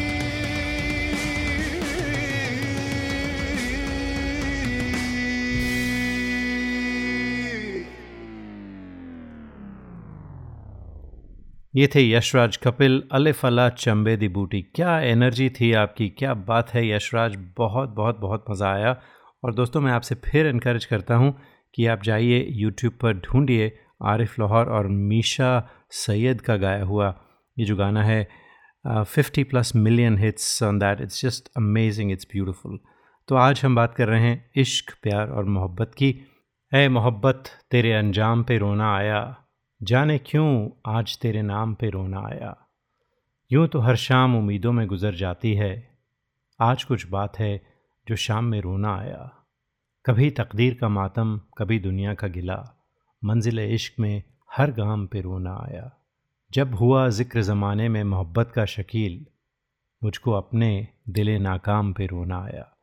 ये 11.75 11.87
थे 11.87 12.01
यशराज 12.09 12.57
कपिल, 12.57 13.01
अलिफ 13.11 13.45
अला 13.45 13.67
चंबे 13.69 14.15
दी 14.17 14.27
बूटी। 14.27 14.61
क्या 14.75 14.99
एनर्जी 15.01 15.49
थी 15.49 15.71
आपकी, 15.73 16.09
क्या 16.09 16.33
बात 16.33 16.73
है 16.73 16.87
यशराज, 16.89 17.35
बहुत 17.57 17.89
बहुत 17.89 18.19
बहुत 18.19 18.45
मज़ा 18.49 18.71
आया। 18.73 18.95
और 19.43 19.53
दोस्तों, 19.53 19.81
मैं 19.81 19.91
आपसे 19.91 20.15
फिर 20.25 20.47
इनक्रेज 20.47 20.85
करता 20.85 21.15
हूँ 21.15 21.33
कि 21.73 21.85
आप 21.85 22.03
जाइए 22.03 22.45
यूट्यूब 22.49 22.93
पर 22.93 23.13
ढूंढिए 23.19 23.71
आरिफ 24.03 24.39
लाहौर 24.39 24.69
और 24.69 24.87
मीशा 24.87 25.51
सैयद 25.91 26.41
का 26.41 26.55
गाया 26.57 26.83
हुआ 26.83 27.13
ये 27.57 27.65
जो 27.65 27.75
गाना 27.75 28.03
है 28.03 28.27
fifty 28.85 29.43
plus 29.43 29.75
million 29.75 30.17
hits 30.17 30.63
on 30.63 30.79
that 30.79 31.01
it's 31.01 31.21
just 31.21 31.51
amazing 31.57 32.11
it's 32.11 32.27
beautiful 32.31 32.79
तो 33.27 33.35
आज 33.35 33.61
हम 33.65 33.75
बात 33.75 33.93
कर 33.95 34.07
रहे 34.07 34.21
हैं 34.21 34.51
इश्क, 34.55 34.93
प्यार 35.03 35.29
और 35.29 35.45
मोहब्बत 35.45 35.91
की। 35.97 36.09
ए 36.71 36.87
मोहब्बत, 36.87 37.43
तेरे 37.71 37.93
अंजाम 37.93 38.43
पे 38.43 38.57
रोना 38.57 38.95
आया। 38.95 39.45
जाने 39.81 40.17
क्यों 40.17 40.69
आज 40.85 41.17
तेरे 41.17 41.41
नाम 41.41 41.73
पे 41.73 41.89
रोना 41.89 42.19
आया? 42.19 42.55
यूँ 43.51 43.67
तो 43.67 43.79
हर 43.79 43.95
शाम 43.95 44.35
उम्मीदों 44.37 44.71
में 44.71 44.87
गुजर 44.87 45.15
जाती 45.15 45.53
है। 45.53 45.97
आज 46.59 46.83
कुछ 46.83 47.07
बात 47.07 47.39
है 47.39 47.61
जो 48.07 48.15
शाम 48.15 48.45
में 48.45 48.59
रोना 48.61 48.95
आया। 48.97 49.31
कभी 50.05 50.29
तकदीर 50.31 50.77
का 50.81 50.89
मातम, 50.89 51.39
कभी 51.57 51.79
दुनिया 51.79 52.13
का 52.13 52.27
गिला। 52.27 52.61
मंजिल 53.21 53.59
इश्क 53.59 53.99
में 53.99 54.23
हर 54.51 54.71
गाम 54.71 55.07
पे 55.07 55.21
रोना 55.21 55.55
आया। 55.63 55.91
जब 56.53 56.75
हुआ 56.75 57.09
ज़िक्र 57.09 57.41
ज़माने 57.41 57.89
में 57.89 58.03
मोहब्बत 58.03 58.51
का 58.55 58.65
शकील, 58.65 59.25
मुझको 60.03 60.31
अपने 60.31 60.87
दिल 61.09 61.29
नाकाम 61.29 61.93
पे 61.93 62.05
रोना 62.05 62.43
आया। 62.43 62.77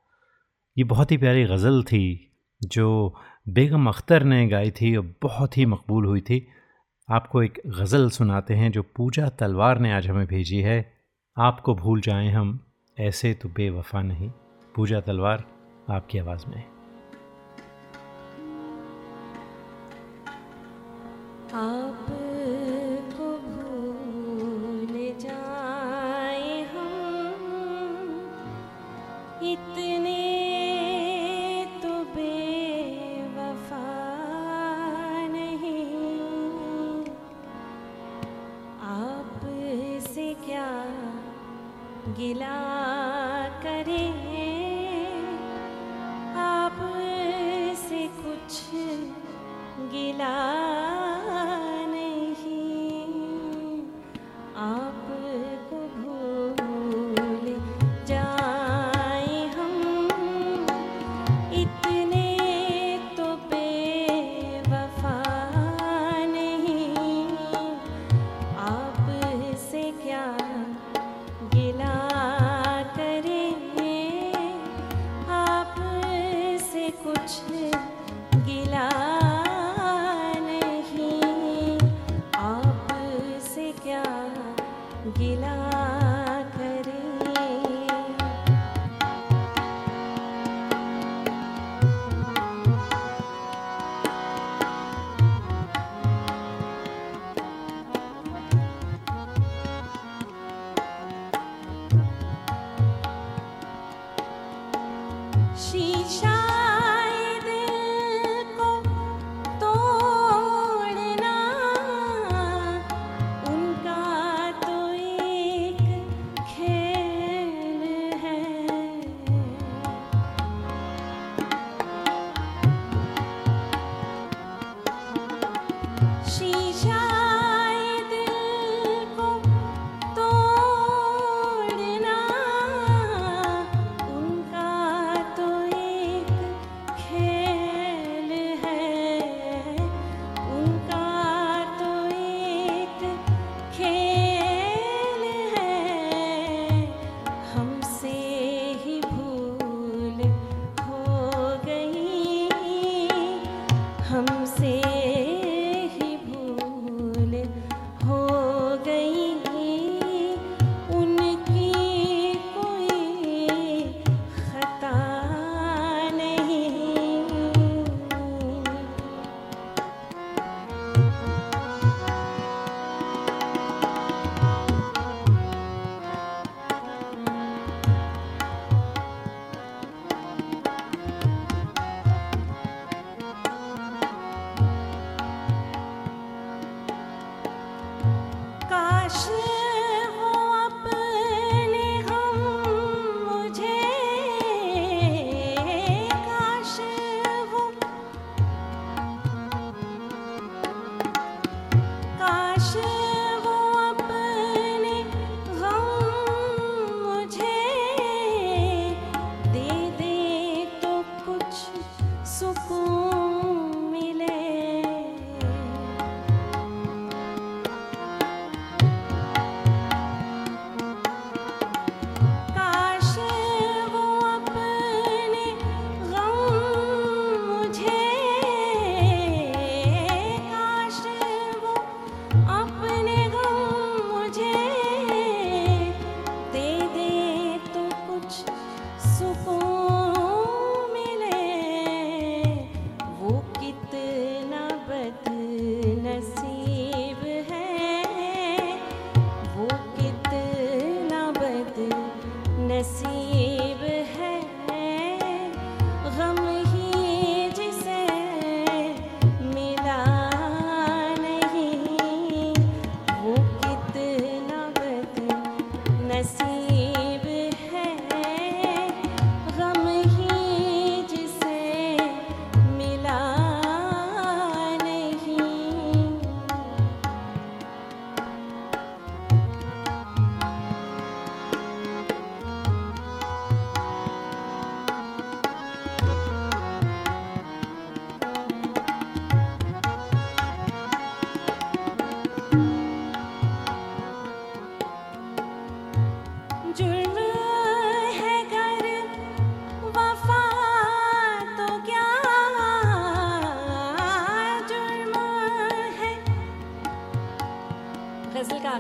ये 0.79 0.85
बहुत 0.85 1.13
ही 1.13 1.17
प्यारी 1.17 1.45
गज़ल 1.45 1.83
थी, 1.83 2.33
जो 2.63 3.15
बेगम 3.49 3.89
अख्तर 3.89 4.23
ने 4.23 4.49
गाई 4.49 4.71
थी 4.71 4.97
और 4.97 5.15
बहुत 5.23 5.59
ही 5.59 5.67
मकबूल 5.67 6.05
हुई 6.05 6.21
थी। 6.21 6.49
आपको 7.11 7.43
एक 7.43 7.63
गज़ल 7.67 8.11
सुनाते 8.11 8.55
हैं 8.55 8.73
जो 8.73 8.83
पूजा 8.83 9.29
तलवार 9.29 9.79
ने 9.79 9.93
आज 9.93 10.07
हमें 10.07 10.27
भेजी 10.27 10.61
है। 10.61 10.93
आपको 11.39 11.75
भूल 11.75 12.01
जाएँ 12.01 12.31
हम, 12.31 12.73
ऐसे 13.01 13.35
तो 13.35 13.49
बेवफा 13.49 14.03
नहीं। 14.03 14.31
पूजा 14.75 15.01
तलवार, 15.01 15.45
आपकी 15.91 16.19
आवाज़ 16.19 16.47
में। 16.47 16.65
आपको 21.55 22.20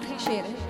गज़ल 0.00 0.69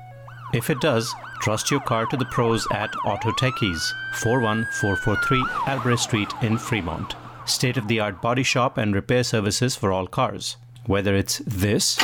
If 0.54 0.70
it 0.70 0.80
does, 0.80 1.12
Trust 1.40 1.70
your 1.70 1.80
car 1.80 2.06
to 2.06 2.16
the 2.16 2.24
pros 2.24 2.66
at 2.72 2.96
Auto 3.04 3.30
Techies, 3.30 3.92
41443 4.14 5.44
Albrecht 5.68 6.00
Street 6.00 6.32
in 6.42 6.58
Fremont. 6.58 7.14
State 7.44 7.76
of 7.76 7.86
the 7.86 8.00
art 8.00 8.20
body 8.20 8.42
shop 8.42 8.76
and 8.78 8.92
repair 8.94 9.22
services 9.22 9.76
for 9.76 9.92
all 9.92 10.08
cars. 10.08 10.56
Whether 10.86 11.14
it's 11.14 11.38
this 11.46 11.98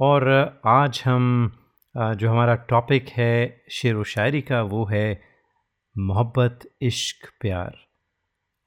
और 0.01 0.29
आज 0.67 1.03
हम 1.05 1.53
जो 1.97 2.31
हमारा 2.31 2.55
topic 2.55 3.09
है 3.09 3.65
शेर 3.71 3.97
व 3.97 4.05
शायरी 4.05 4.41
का, 4.41 4.63
वो 4.63 4.85
है 4.85 5.21
मोहब्बत, 5.99 6.61
इश्क, 6.83 7.29
प्यार। 7.41 7.77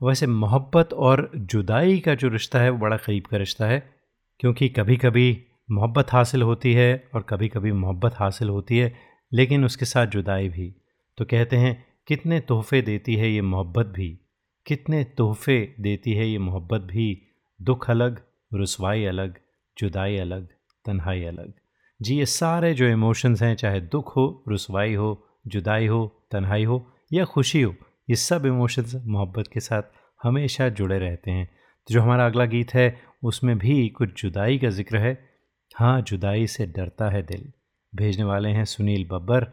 वैसे 0.03 0.27
मोहब्बत 0.27 0.93
और 0.93 1.31
जुदाई 1.35 1.99
का 1.99 2.15
जो 2.15 2.27
रिश्ता 2.27 2.59
है, 2.59 2.69
वो 2.69 2.77
बड़ा 2.77 2.97
करीब 2.97 3.23
का 3.23 3.37
रिश्ता 3.37 3.65
है, 3.65 3.93
क्योंकि 4.39 4.69
कभी 4.69 4.97
कभी 4.97 5.45
मोहब्बत 5.71 6.11
हासिल 6.11 6.41
होती 6.41 6.73
है 6.73 7.09
और 7.15 7.21
कभी 7.21 7.47
कभी 7.47 7.71
मोहब्बत 7.71 8.13
हासिल 8.13 8.49
होती 8.49 8.77
है, 8.77 8.93
लेकिन 9.33 9.65
उसके 9.65 9.85
साथ 9.85 10.07
जुदाई 10.07 10.49
भी। 10.49 10.75
तो 11.17 11.25
कहते 11.25 11.57
हैं, 11.57 11.85
कितने 12.07 12.39
तोहफे 12.39 12.81
देती 12.81 13.15
है 13.15 13.31
ये 13.31 13.41
मोहब्बत 13.41 13.85
भी? 13.85 14.19
कितने 14.65 15.03
तोहफे 15.03 15.75
देती 15.79 16.13
है 16.13 16.27
ये 16.27 16.37
मोहब्बत 16.37 16.81
भी? 16.81 17.21
दुख 17.61 17.89
अलग, 17.89 18.21
रसवाई 18.53 19.05
अलग, 19.05 19.35
जुदाई 19.77 20.17
अलग। 20.17 20.47
तन्हाई 20.87 21.23
अलग। 21.23 21.53
जी 22.01 22.17
ये 22.17 22.25
सारे 22.25 22.73
जो 22.73 22.85
इमोशंस 22.85 23.41
हैं, 23.41 23.55
चाहे 23.55 23.81
दुख 23.81 24.15
हो, 24.15 24.43
रसवाई 24.49 24.93
हो, 24.93 25.27
जुदाई 25.47 25.87
हो, 25.87 26.25
तन्हाई 26.31 26.63
हो, 26.63 26.93
या 27.13 27.25
खुशी 27.25 27.61
हो, 27.61 27.75
ये 28.09 28.15
सब 28.15 28.45
इमोशंस 28.45 28.95
मोहब्बत 29.05 29.47
के 29.47 29.59
साथ 29.59 29.81
हमेशा 30.23 30.69
जुड़े 30.69 30.99
रहते 30.99 31.31
हैं। 31.31 31.45
तो 31.45 31.93
जो 31.93 32.01
हमारा 32.01 32.25
अगला 32.25 32.45
गीत 32.45 32.73
है, 32.73 33.01
उसमें 33.23 33.57
भी 33.57 33.89
कुछ 33.89 34.21
जुदाई 34.21 34.57
का 34.57 34.69
ज़िक्र 34.69 34.97
है। 34.97 35.29
हाँ 35.75 36.01
जुदाई 36.01 36.47
से 36.47 36.65
डरता 36.65 37.09
है 37.09 37.21
दिल। 37.23 37.51
भेजने 37.95 38.23
वाले 38.23 38.49
हैं 38.49 38.65
सुनील 38.65 39.07
बब्बर। 39.07 39.51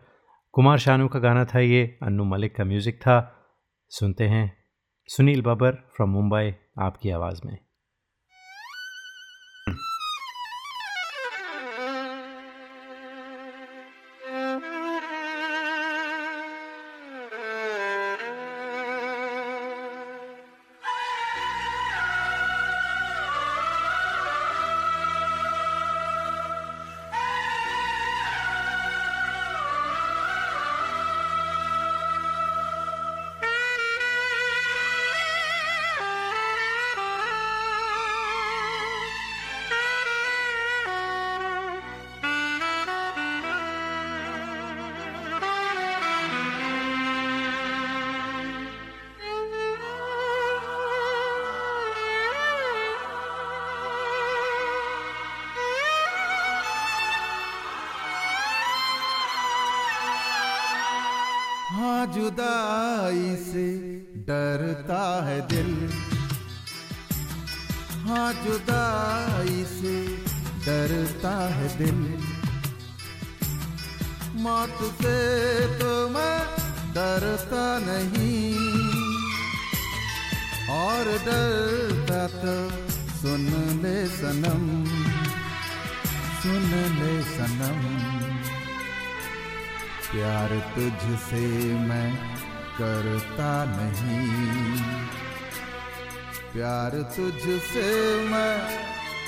कुमार 0.52 0.78
शानू 0.78 1.08
का 1.08 1.18
गाना 1.18 1.44
था 1.44 1.58
ये, 1.58 1.98
अन्नू 2.02 2.24
मलिक 2.24 2.56
का 2.56 2.64
म्यूज़िक 2.64 3.00
था। 3.00 3.18
सुनते 3.90 4.24
हैं 4.24 4.56
सुनील 5.08 5.42
बब्बर 5.42 5.72
फ्रॉम 5.72 6.10
मुंबई, 6.10 6.54
आपकी 6.78 7.10
आवाज़ 7.10 7.40
में। 7.46 7.63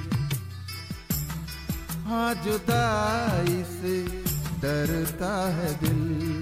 हाँ 2.05 2.35
जुदाई 2.35 3.65
से 3.65 4.03
डरता 4.63 5.49
है 5.49 5.75
दिल। 5.75 6.40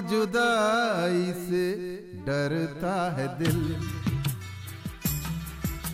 जुदाई 0.00 1.32
से 1.32 1.74
डरता 2.26 3.16
है 3.16 3.38
दिल। 3.38 3.76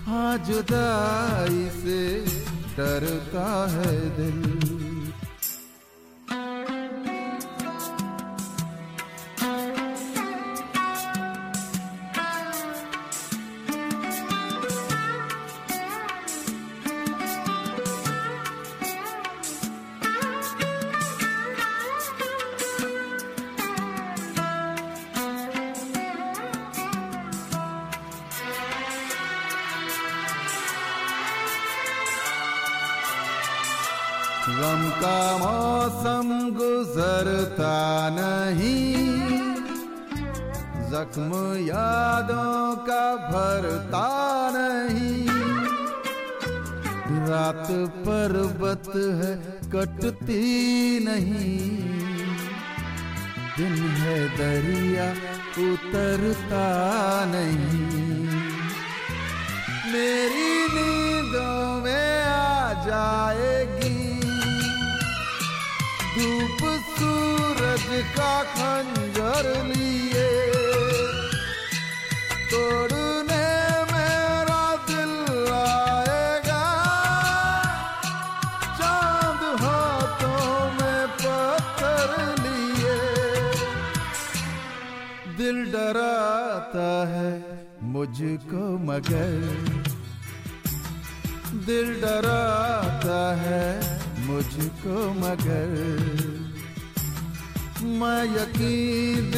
हाँ 0.06 0.38
जुदाई 0.38 1.70
से 1.70 2.24
डरता 2.76 3.70
है 3.70 4.10
दिल। 4.10 4.73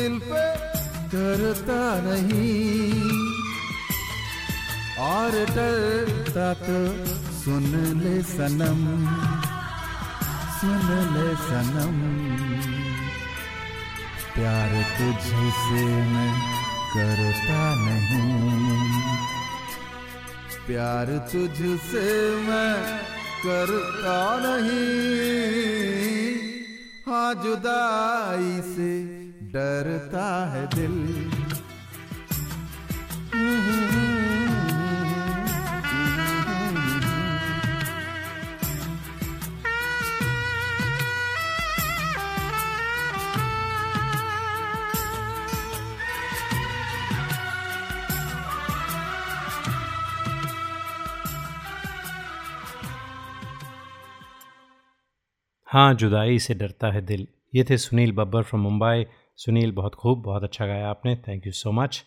दिल 0.07 0.18
पे 0.18 0.42
करता 1.12 2.00
नहीं। 2.00 3.11
और 4.98 5.30
डरता 5.30 6.54
तो 6.54 7.07
सुन 7.32 7.66
ले 7.96 8.22
सनम, 8.22 8.84
सुन 10.59 10.86
ले 11.14 11.34
सनम। 11.36 11.98
प्यार 14.34 14.70
तुझसे 14.98 15.84
मैं 16.12 16.32
करता 16.94 17.74
नहीं। 17.74 19.02
प्यार 20.66 21.07
तुझसे 21.32 22.36
मैं 22.36 22.98
करता 23.46 24.18
नहीं। 24.38 24.94
हाँ 27.09 27.34
जुदाई 27.34 28.61
से 28.74 29.16
डरता 29.57 30.24
है 30.46 30.66
दिल। 30.66 30.94
हाँ 55.68 55.94
जुदाई 55.94 56.38
से 56.38 56.54
डरता 56.54 56.90
है 56.90 57.00
दिल। 57.00 57.26
ये 57.54 57.64
थे 57.70 57.76
सुनील 57.78 58.12
बब्बर 58.12 58.42
फ्रॉम 58.42 58.62
मुंबई। 58.62 59.07
सुनील, 59.39 59.72
बहुत 59.72 59.95
खूब, 59.95 60.22
बहुत 60.22 60.45
अच्छा 60.45 60.66
गाया 60.66 60.89
आपने 60.89 61.16
थैंक 61.16 61.47
यू 61.47 61.53
सो 61.53 61.72
मच 61.72 62.05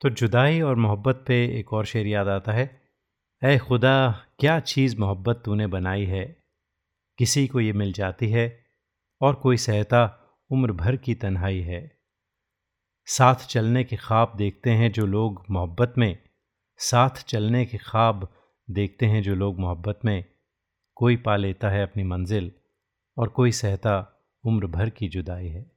तो 0.00 0.10
जुदाई 0.10 0.60
और 0.60 0.76
मोहब्बत 0.76 1.24
पे 1.26 1.58
एक 1.58 1.72
और 1.72 1.84
शेर 1.84 2.06
याद 2.06 2.28
आता 2.28 2.52
है 2.52 2.64
ए 3.42 3.58
खुदा, 3.58 4.10
क्या 4.38 4.58
चीज़ 4.60 4.96
मोहब्बत 5.00 5.42
तूने 5.44 5.66
बनाई 5.66 6.04
है? 6.04 6.24
किसी 7.18 7.46
को 7.46 7.60
ये 7.60 7.72
मिल 7.72 7.92
जाती 7.92 8.28
है, 8.28 8.64
और 9.20 9.34
कोई 9.34 9.56
सहता 9.56 10.02
उम्र 10.50 10.72
भर 10.72 10.96
की 10.96 11.14
तन्हाई 11.14 11.60
है। 11.60 11.80
साथ 13.06 13.46
चलने 13.46 13.84
के 13.84 13.96
ख्वाब 13.96 14.32
देखते 14.36 14.70
हैं 14.70 14.92
जो 14.92 15.06
लोग 15.06 15.44
मोहब्बत 15.50 15.94
में, 15.98 16.16
साथ 16.76 17.22
चलने 17.24 17.64
के 17.66 17.78
ख्वाब 17.78 18.28
देखते 18.70 19.06
हैं 19.06 19.22
जो 19.22 19.34
लोग 19.34 19.58
मोहब्बत 19.58 20.00
में। 20.04 20.24
कोई 20.96 21.16
पा 21.16 21.36
लेता 21.36 21.70
है 21.70 21.82
अपनी 21.82 22.04
मंजिल, 22.04 22.52
और 23.18 23.28
कोई 23.28 23.52
सहता 23.52 23.96
उम्र 24.44 24.66
भर 24.66 24.90
की 24.90 25.08
जुदाई 25.08 25.48
है। 25.48 25.73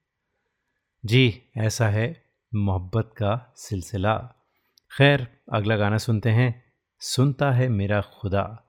जी, 1.07 1.41
ऐसा 1.57 1.87
है 1.87 2.23
मोहब्बत 2.55 3.09
का 3.17 3.53
सिलसिला। 3.55 4.15
खैर, 4.97 5.27
अगला 5.53 5.77
गाना 5.77 5.97
सुनते 5.97 6.29
हैं। 6.29 6.63
सुनता 6.99 7.51
है 7.51 7.69
मेरा 7.69 8.01
खुदा। 8.01 8.67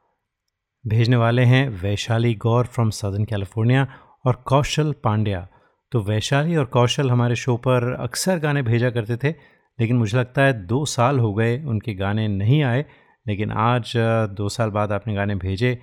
भेजने 0.86 1.16
वाले 1.16 1.42
हैं 1.42 1.68
Vaishali 1.68 2.34
Gaur 2.34 2.66
from 2.66 2.90
southern 2.90 3.24
California 3.24 3.94
और 4.26 4.34
कौशल 4.34 4.92
पांड्या। 4.92 5.48
तो 5.92 6.00
वैशाली 6.00 6.56
और 6.56 6.64
कौशल 6.64 7.10
हमारे 7.10 7.36
शो 7.36 7.56
पर 7.56 7.94
अक्सर 7.94 8.38
गाने 8.38 8.62
भेजा 8.62 8.90
करते 8.90 9.16
थे, 9.16 9.34
लेकिन 9.80 9.96
मुझे 9.96 10.18
लगता 10.18 10.42
है 10.42 10.66
दो 10.66 10.84
साल 10.84 11.18
हो 11.18 11.34
गए 11.34 11.64
उनके 11.64 11.94
गाने 11.94 12.28
नहीं 12.28 12.62
आए, 12.62 12.84
लेकिन 13.26 13.52
आज, 13.52 13.92
दो 14.30 14.48
साल 14.48 14.70
बाद 14.70 14.92
आपने 14.92 15.14
गाने 15.14 15.34
भेजे, 15.34 15.82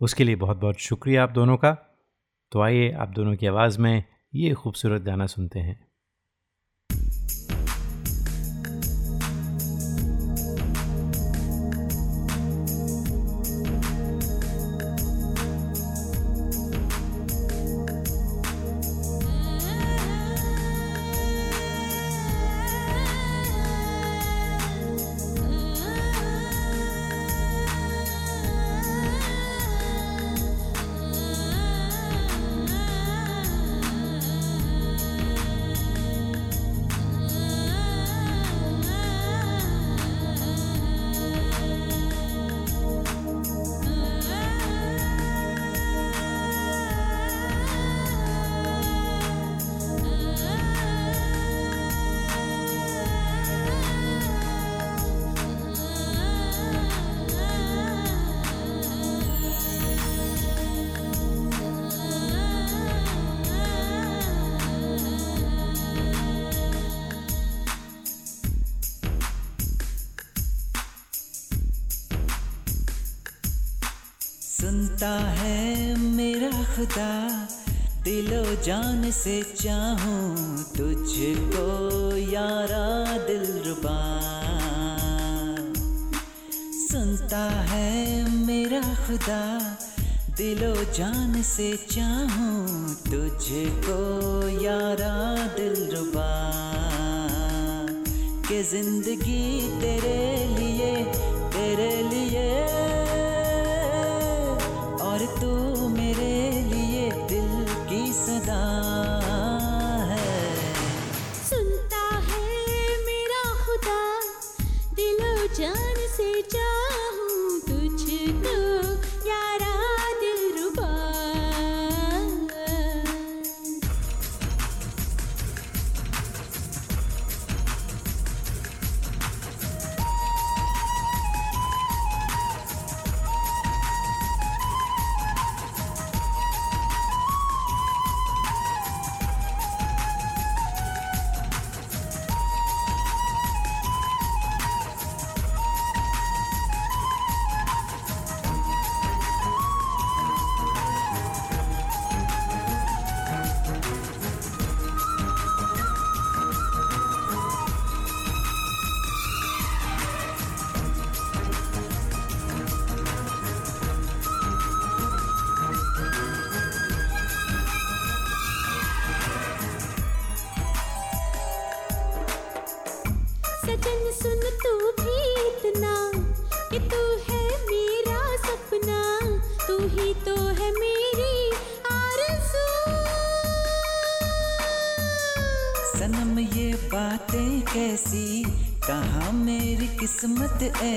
उसके 0.00 0.24
लिए 0.24 0.36
बहुत 0.36 0.56
बहुत 0.56 0.78
शुक्रिया 0.78 1.22
आप 1.22 1.30
दोनों 1.30 1.56
का। 1.56 1.72
तो 2.52 2.60
आइए, 2.60 2.92
आप 2.92 3.08
दोनों 3.08 3.36
की 3.36 3.46
आवाज़ 3.46 3.80
में 3.80 4.04
ये 4.34 4.54
खूबसूरत 4.54 5.02
गाना 5.02 5.26
सुनते 5.26 5.60
हैं। 5.60 5.85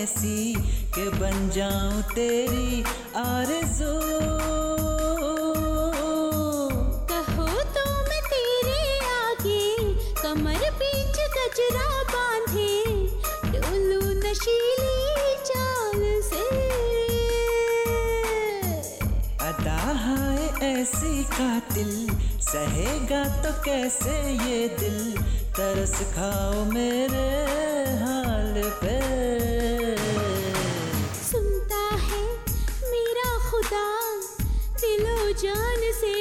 ऐसी 0.10 0.54
कि 0.96 1.04
बन 1.20 1.50
जाऊँ 1.56 2.02
तेरी 2.14 2.84
आरज़ू। 3.16 3.92
कहो 7.12 7.48
तो 7.76 7.84
मैं 8.08 8.22
तेरे 8.30 8.82
आगे 9.08 9.66
कमर 10.22 10.64
बीच 10.80 11.20
गजरा 11.36 11.90
बांधे 12.14 12.74
डोलू 13.54 14.02
नशीली 14.26 15.36
चाल 15.52 16.02
से? 16.30 16.48
अदा 19.50 19.80
है 20.06 20.72
ऐसी 20.72 21.24
कातिल 21.38 21.94
सहेगा 22.50 23.24
तो 23.44 23.54
कैसे 23.64 24.18
ये 24.50 24.68
दिल? 24.80 25.00
तरस 25.60 25.98
खाओ 26.16 26.66
मेरे 26.74 27.30
हाल 28.04 28.62
पे। 28.84 28.98
जान 35.42 35.92
से 36.00 36.14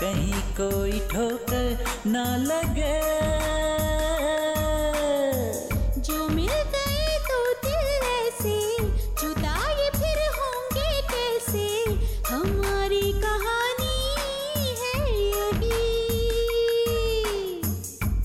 कहीं 0.00 0.42
कोई 0.60 0.98
ठोकर 1.08 1.84
ना 2.06 2.24
लगे। 2.36 3.00
जो 6.00 6.28
मिल 6.28 6.54
गए 6.74 7.18
तो 7.28 7.38
दिल 7.64 7.88
ऐसे 8.10 8.56
जुदा 9.20 9.56
ये 9.80 9.90
फिर 9.90 10.18
होंगे 10.38 10.90
कैसे? 11.12 11.66
हमारी 12.30 13.12
कहानी 13.12 13.96
है 14.80 14.96
यही। 15.28 15.78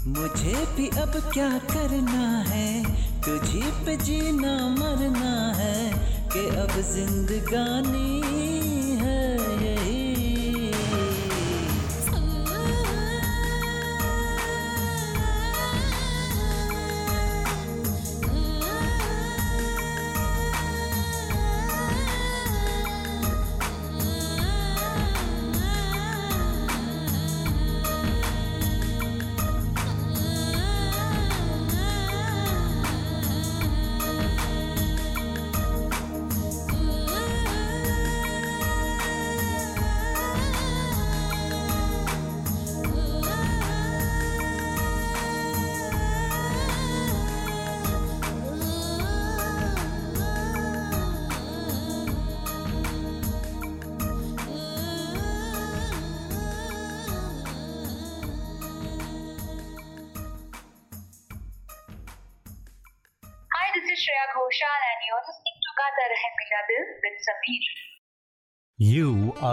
मुझे 0.07 0.65
भी 0.75 0.87
अब 1.01 1.31
क्या 1.33 1.51
करना 1.73 2.27
है? 2.47 2.71
तुझे 3.21 3.71
पे 3.85 3.95
जीना 3.95 4.55
मरना 4.67 5.53
है 5.55 5.79
कि 6.33 6.47
अब 6.57 6.71
जिंदगानी 6.93 8.07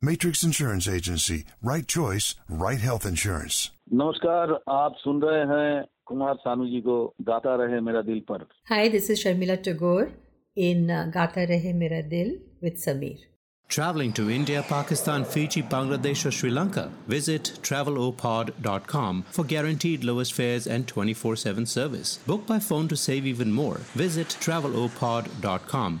Matrix 0.00 0.42
Insurance 0.44 0.88
Agency. 0.88 1.44
Right 1.62 1.86
choice, 1.86 2.34
right 2.48 2.80
health 2.88 3.06
insurance. 3.12 3.70
नमस्कार 3.92 4.52
आप 4.76 4.94
सुन 5.04 5.20
रहे 5.22 5.44
हैं 5.52 5.84
कुमार 6.06 6.34
सानू 6.44 6.66
जी 6.70 6.80
को 6.88 6.96
गाता 7.28 7.54
रहे 7.64 7.80
मेरा 7.88 8.02
दिल 8.10 8.20
पर 8.30 8.46
Hi, 8.70 8.88
this 8.88 9.08
is 9.10 9.22
Sharmila 9.24 9.56
Tagore 9.68 10.08
in 10.56 10.90
uh, 10.90 11.06
Gata 11.14 11.46
Rahe 11.52 11.72
Mera 11.74 12.02
Dil 12.02 12.36
with 12.62 12.84
Sameer. 12.84 13.18
Traveling 13.68 14.12
to 14.12 14.30
India, 14.30 14.62
Pakistan, 14.68 15.24
Fiji, 15.24 15.60
Bangladesh, 15.62 16.24
or 16.24 16.30
Sri 16.30 16.50
Lanka? 16.50 16.88
Visit 17.08 17.50
travelopod.com 17.62 19.24
for 19.30 19.44
guaranteed 19.44 20.04
lowest 20.04 20.34
fares 20.34 20.66
and 20.68 20.86
24 20.86 21.34
7 21.36 21.66
service. 21.66 22.18
Book 22.26 22.46
by 22.46 22.58
phone 22.60 22.86
to 22.88 22.96
save 22.96 23.26
even 23.26 23.50
more. 23.52 23.78
Visit 24.04 24.36
travelopod.com. 24.40 26.00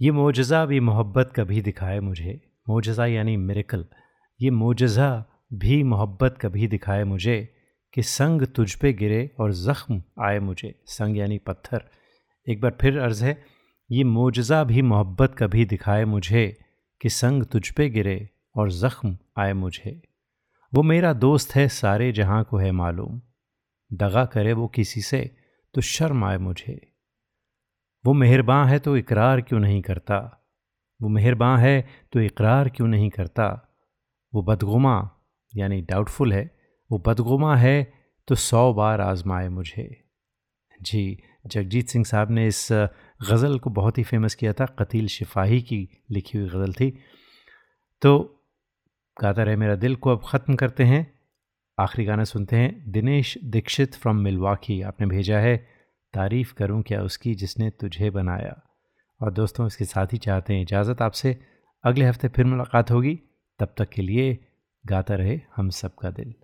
ये 0.00 0.10
मोजज़ा 0.10 0.64
भी 0.66 0.80
मोहब्बत 0.80 1.32
कभी 1.36 1.60
दिखाए 1.62 2.00
मुझे। 2.00 2.40
मोजज़ा 2.68 3.06
यानी 3.06 3.36
miracle 3.38 3.84
ये 4.40 4.50
मोजज़ा 4.52 5.24
भी 5.54 5.82
मोहब्बत 5.84 6.38
कभी 6.40 6.66
दिखाए 6.66 7.04
मुझे 7.04 7.38
कि 7.94 8.02
संग 8.02 8.42
तुझ 8.46 8.74
पे 8.74 8.92
गिरे 8.92 9.30
और 9.40 9.52
ज़ख्म 9.52 10.02
आए 10.20 10.38
मुझे। 10.38 10.74
संग 10.86 11.16
यानी 11.16 11.38
पत्थर। 11.38 11.84
एक 12.46 12.60
बार 12.60 12.76
फिर 12.80 12.98
अर्ज़ 12.98 13.24
है, 13.24 13.42
ये 13.90 14.04
मोजज़ा 14.04 14.62
भी 14.64 14.82
मोहब्बत 14.82 15.34
कभी 15.38 15.64
दिखाए 15.64 16.04
मुझे 16.04 16.46
कि 17.00 17.08
संग 17.10 17.44
तुझ 17.44 17.68
पे 17.70 17.88
गिरे 17.90 18.18
और 18.56 18.70
ज़ख्म 18.72 19.16
आए 19.38 19.52
मुझे। 19.52 20.00
वो 20.72 20.82
मेरा 20.82 21.12
दोस्त 21.14 21.54
है 21.54 21.68
सारे 21.70 22.12
जहाँ 22.12 22.42
को 22.44 22.56
है 22.56 22.70
मालूम। 22.72 23.20
दगा 23.90 24.24
करे 24.24 24.52
वो 24.52 24.66
किसी 24.68 25.00
से 25.00 25.20
तो 25.76 25.80
शर्म 25.80 26.24
आए 26.24 26.38
मुझे। 26.38 26.92
वो 28.04 28.12
मेहरबान 28.12 28.68
है 28.68 28.78
तो 28.78 28.96
इकरार 28.96 29.40
क्यों 29.40 29.60
नहीं 29.60 29.82
करता? 29.82 30.48
वो 31.02 31.08
मेहरबान 31.08 31.60
है 31.60 31.86
तो 32.12 32.20
इकरार 32.20 32.68
क्यों 32.68 32.86
नहीं 32.88 33.10
करता? 33.10 33.74
वो 34.34 34.42
बदगुमा, 34.42 35.10
यानी 35.56 35.80
डाउटफुल 35.80 36.32
है, 36.32 36.58
वो 36.90 37.02
बदगुमा 37.06 37.56
है 37.56 37.92
तो 38.28 38.34
सौ 38.34 38.72
बार 38.74 39.00
आजमाए 39.00 39.48
मुझे। 39.48 40.04
जी, 40.82 41.22
जगजीत 41.46 41.88
सिंह 41.88 42.04
साहब 42.04 42.30
ने 42.30 42.46
इस 42.46 42.68
गज़ल 43.30 43.58
को 43.58 43.70
बहुत 43.70 43.98
ही 43.98 44.02
फ़ेमस 44.02 44.34
किया 44.34 44.52
था, 44.52 44.66
कतील 44.66 45.06
शिफाही 45.06 45.62
की 45.62 45.88
लिखी 46.10 46.38
हुई 46.38 46.48
गज़ल 46.48 46.72
थी। 46.72 46.98
तो 48.02 48.42
गाता 49.20 49.42
रहे 49.42 49.56
मेरा 49.56 49.74
दिल 49.74 49.96
को, 49.96 50.10
अब 50.10 50.22
ख़त्म 50.26 50.54
करते 50.54 50.84
हैं। 50.84 51.15
आखिरी 51.78 52.06
गाना 52.06 52.24
सुनते 52.24 52.56
हैं। 52.56 52.92
दिनेश 52.92 53.38
दीक्षित 53.44 53.94
फ्रॉम 53.94 54.16
मिलवाकी 54.16 54.82
आपने 54.82 55.06
भेजा 55.06 55.38
है। 55.38 55.56
तारीफ़ 56.14 56.54
करूँ 56.54 56.82
क्या 56.82 57.02
उसकी 57.02 57.34
जिसने 57.34 57.70
तुझे 57.70 58.10
बनाया? 58.10 58.62
और 59.22 59.32
दोस्तों, 59.32 59.66
इसके 59.66 59.84
साथ 59.84 60.06
ही 60.12 60.18
चाहते 60.18 60.54
हैं 60.54 60.62
इजाज़त 60.62 61.02
आपसे। 61.02 61.38
अगले 61.84 62.04
हफ़्ते 62.04 62.28
फिर 62.28 62.44
मुलाकात 62.44 62.90
होगी। 62.90 63.20
तब 63.58 63.74
तक 63.78 63.88
के 63.88 64.02
लिए 64.02 64.38
गाता 64.86 65.14
रहे 65.14 65.40
हम 65.56 65.70
सबका 65.70 66.10
दिल। 66.10 66.34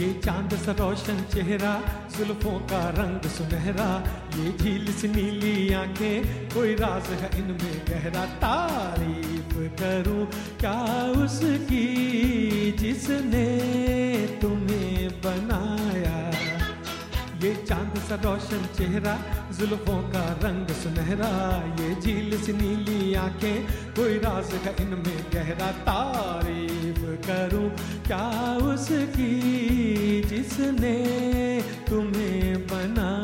ये 0.00 0.12
चाँद 0.24 0.54
सा 0.56 0.72
रोशन 0.72 1.20
चेहरा 1.34 1.72
सुल्फों 2.16 2.58
का 2.60 2.80
रंग 2.88 3.28
सुनहरा। 3.30 3.88
ये 4.36 4.52
झील 4.58 4.92
सी 4.92 5.08
नीली 5.08 5.72
आँखें, 5.72 6.48
कोई 6.54 6.74
राज 6.74 7.10
है 7.22 7.30
इनमें 7.38 7.82
गहरा। 7.88 8.24
तारीफ़ 8.40 9.54
करूँ 9.80 10.26
क्या 10.60 10.78
उसकी 11.22 11.86
जिसने 12.78 13.46
तुम्हें 14.42 15.08
बनाया? 15.20 16.29
ये 17.42 17.54
चाँद 17.68 17.94
सा 17.98 18.14
रोशन 18.14 18.64
चेहरा, 18.76 19.14
जुल्फों 19.58 20.00
का 20.12 20.24
रंग 20.44 20.68
सुनहरा। 20.74 21.30
ये 21.80 21.88
झील 22.00 22.30
सी 22.42 22.52
नीली 22.52 23.14
आँखें, 23.14 23.58
कोई 23.96 24.18
राज 24.18 24.50
का 24.64 24.72
इनमें 24.82 25.20
गहरा। 25.34 25.70
तारीफ़ 25.88 27.00
करूँ 27.26 27.68
क्या 28.06 28.26
उसकी 28.66 29.32
जिसने 30.22 30.96
तुम्हें 31.88 32.66
बनाया 32.66 33.19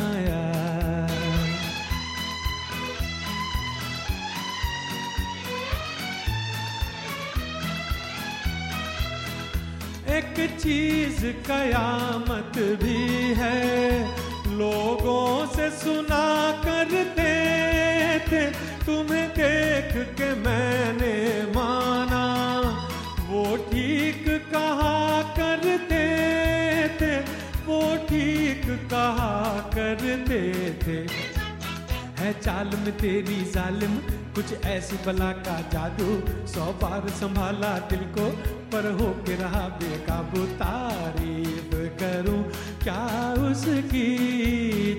एक 10.16 10.36
चीज़ 10.60 11.24
कयामत 11.46 12.58
भी 12.82 13.34
है। 13.34 13.58
लोगों 14.56 15.46
से 15.46 15.70
सुना 15.70 16.26
करते 16.64 17.32
थे, 18.28 18.44
तुम्हें 18.86 19.28
देख 19.30 19.92
के 20.18 20.28
मैंने 20.34 21.14
माना। 21.52 22.24
वो 23.28 23.56
ठीक 23.56 24.24
कहा 24.54 25.22
करते 25.38 26.04
थे, 27.00 27.16
वो 27.66 27.80
ठीक 28.06 28.62
कहा 28.66 29.32
करते 29.74 30.42
थे। 30.82 30.98
है 32.22 32.32
चाल 32.40 32.70
में 32.76 32.92
तेरी 32.96 33.42
जालिम 33.50 33.96
कुछ 34.36 34.52
ऐसी 34.66 34.96
बला 34.96 35.30
का 35.32 35.60
जादू 35.72 36.06
सौ 36.46 36.64
बार 36.82 37.08
संभाला 37.08 37.78
दिल 37.88 38.02
को, 38.16 38.26
पर 38.72 38.90
हो 38.92 39.06
के 39.24 39.36
रहा 39.36 39.68
बेकाबू 39.78 40.44
तारीफ़ 40.60 41.72
करूँ 42.00 42.42
क्या 42.82 43.04
उसकी 43.42 44.04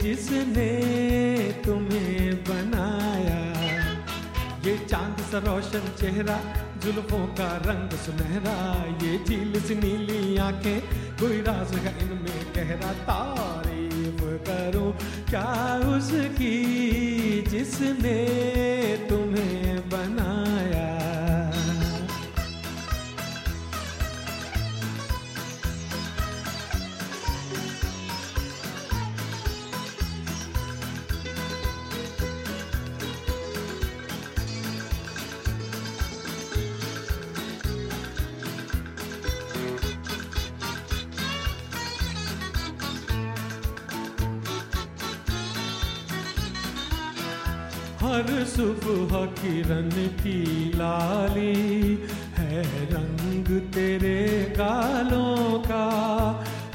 जिसने 0.02 0.70
तुम्हें 1.66 2.36
बनाया? 2.44 3.38
ये 4.66 4.78
चाँद 4.88 5.22
सा 5.32 5.38
रोशन 5.38 5.86
चेहरा, 6.02 6.40
जुल्फों 6.84 7.26
का 7.28 7.52
रंग 7.58 7.98
सुनहरा, 7.98 8.58
ये 9.06 9.18
झील 9.26 9.62
सी 9.62 9.76
नीली 9.76 10.38
आँखें, 10.38 10.80
कोई 11.22 11.42
राज 11.42 11.76
है 11.76 11.94
इनमें 12.02 12.42
गहरा 12.58 12.94
तारीफ़ 13.06 14.26
करूँ 14.50 14.92
क्या 15.30 15.48
उसकी 15.96 16.56
जिसने 17.48 18.18
तुम्हें 19.10 19.27
किरण 49.48 49.90
की 50.20 50.40
लाली 50.76 51.54
है 52.38 52.62
रंग 52.92 53.48
तेरे 53.74 54.20
गालों 54.58 55.60
का। 55.60 55.86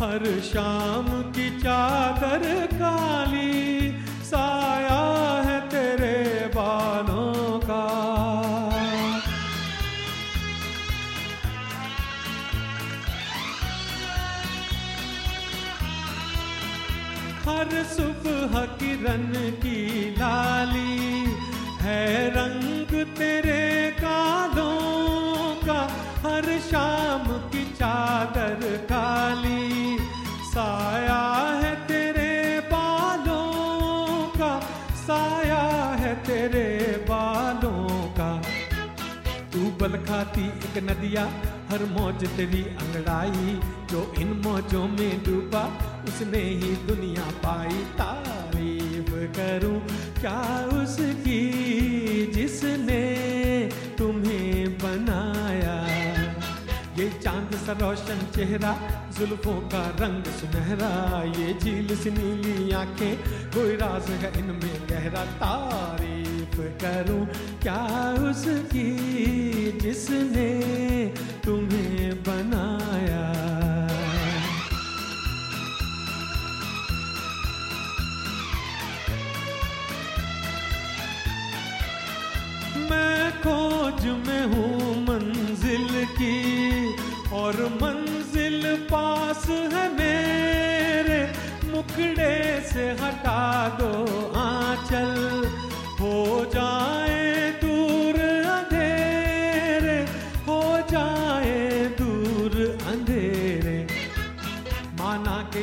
हर 0.00 0.24
शाम 0.40 1.11
तू 39.82 39.88
बल 39.88 39.96
खाती 39.96 40.46
एक 40.46 40.90
नदिया, 40.90 41.22
हर 41.70 41.84
मौज 41.84 42.26
तेरी 42.28 42.62
अंगड़ाई। 42.62 43.60
जो 43.90 44.14
इन 44.18 44.42
मौजों 44.46 44.88
में 44.88 45.24
डूबा, 45.24 45.62
उसने 46.08 46.38
ही 46.38 46.76
दुनिया 46.86 47.22
पाई। 47.22 47.74
तारीफ़ 47.74 49.10
करूँ 49.36 49.80
क्या 50.20 50.66
उसकी 50.82 51.42
जिसने 52.26 53.02
तुम्हें 53.98 54.78
बनाया? 54.78 55.76
ये 56.98 57.10
चाँद 57.22 57.54
सा 57.54 57.72
रोशन 57.72 58.26
चेहरा, 58.36 58.76
जुल्फों 59.18 59.60
का 59.68 59.88
रंग 59.88 60.24
सुनहरा। 60.24 61.22
ये 61.22 61.54
झील 61.54 61.96
सी 61.96 62.10
नीली 62.10 62.72
आँखें, 62.72 63.16
कोई 63.54 63.76
राज 63.76 64.10
है 64.10 64.38
इनमें 64.38 64.76
गहरा। 64.90 65.24
तारीफ़ 65.24 66.60
करूँ 66.82 67.26
क्या 67.62 67.82
उसकी 68.30 69.11
जिसने 69.92 70.50
तुम्हें 71.44 72.22
बनाया? 72.22 73.24
मैं 82.90 83.32
खोज 83.42 84.06
में 84.26 84.44
हूँ 84.46 84.96
मंजिल 85.04 86.04
की, 86.18 86.40
और 87.32 87.62
मंजिल 87.82 88.74
पास 88.92 89.46
है 89.48 89.88
मेरे, 89.92 91.20
मुखड़े 91.70 92.60
से 92.72 92.90
हटा 93.02 93.68
दो। 93.80 94.21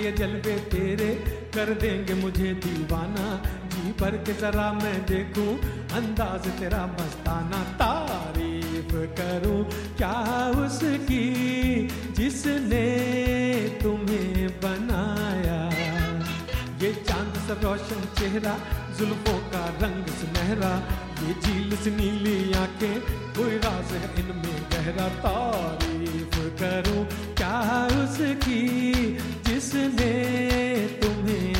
ये 0.09 0.15
जलवे 0.15 0.53
तेरे 0.71 1.07
कर 1.53 1.69
देंगे 1.73 2.13
मुझे 2.13 2.53
दीवाना। 2.53 3.25
जी 3.69 3.91
भर 3.91 4.15
के 4.17 4.33
जरा 4.33 4.71
मैं 4.73 5.05
देखूँ, 5.05 5.51
अंदाज 5.93 6.47
तेरा 6.59 6.79
मस्ताना। 6.85 7.59
तारीफ़ 7.81 8.93
करूँ 9.19 9.59
क्या 9.97 10.15
उसकी 10.65 11.25
जिसने 12.13 12.81
तुम्हें 13.83 14.47
बनाया? 14.59 15.59
ये 16.81 16.93
चाँद 17.07 17.37
सा 17.47 17.59
रोशन 17.63 18.01
चेहरा, 18.17 18.57
जुल्फों 18.97 19.39
का 19.53 19.63
रंग 19.81 20.05
सुनहरा। 20.17 20.73
ये 21.21 21.33
झील 21.33 21.77
से 21.77 21.91
नीली 21.91 22.53
आँखें, 22.53 22.99
कोई 23.37 23.57
राज 23.57 23.93
है 23.93 24.09
इनमें 24.19 24.59
गहरा। 24.73 25.07
तारीफ़ 25.21 26.39
करूँ 26.61 27.05
क्या 27.37 27.57
उसकी 28.03 28.59
जिसने 29.49 30.11
तुम्हें 31.01 31.58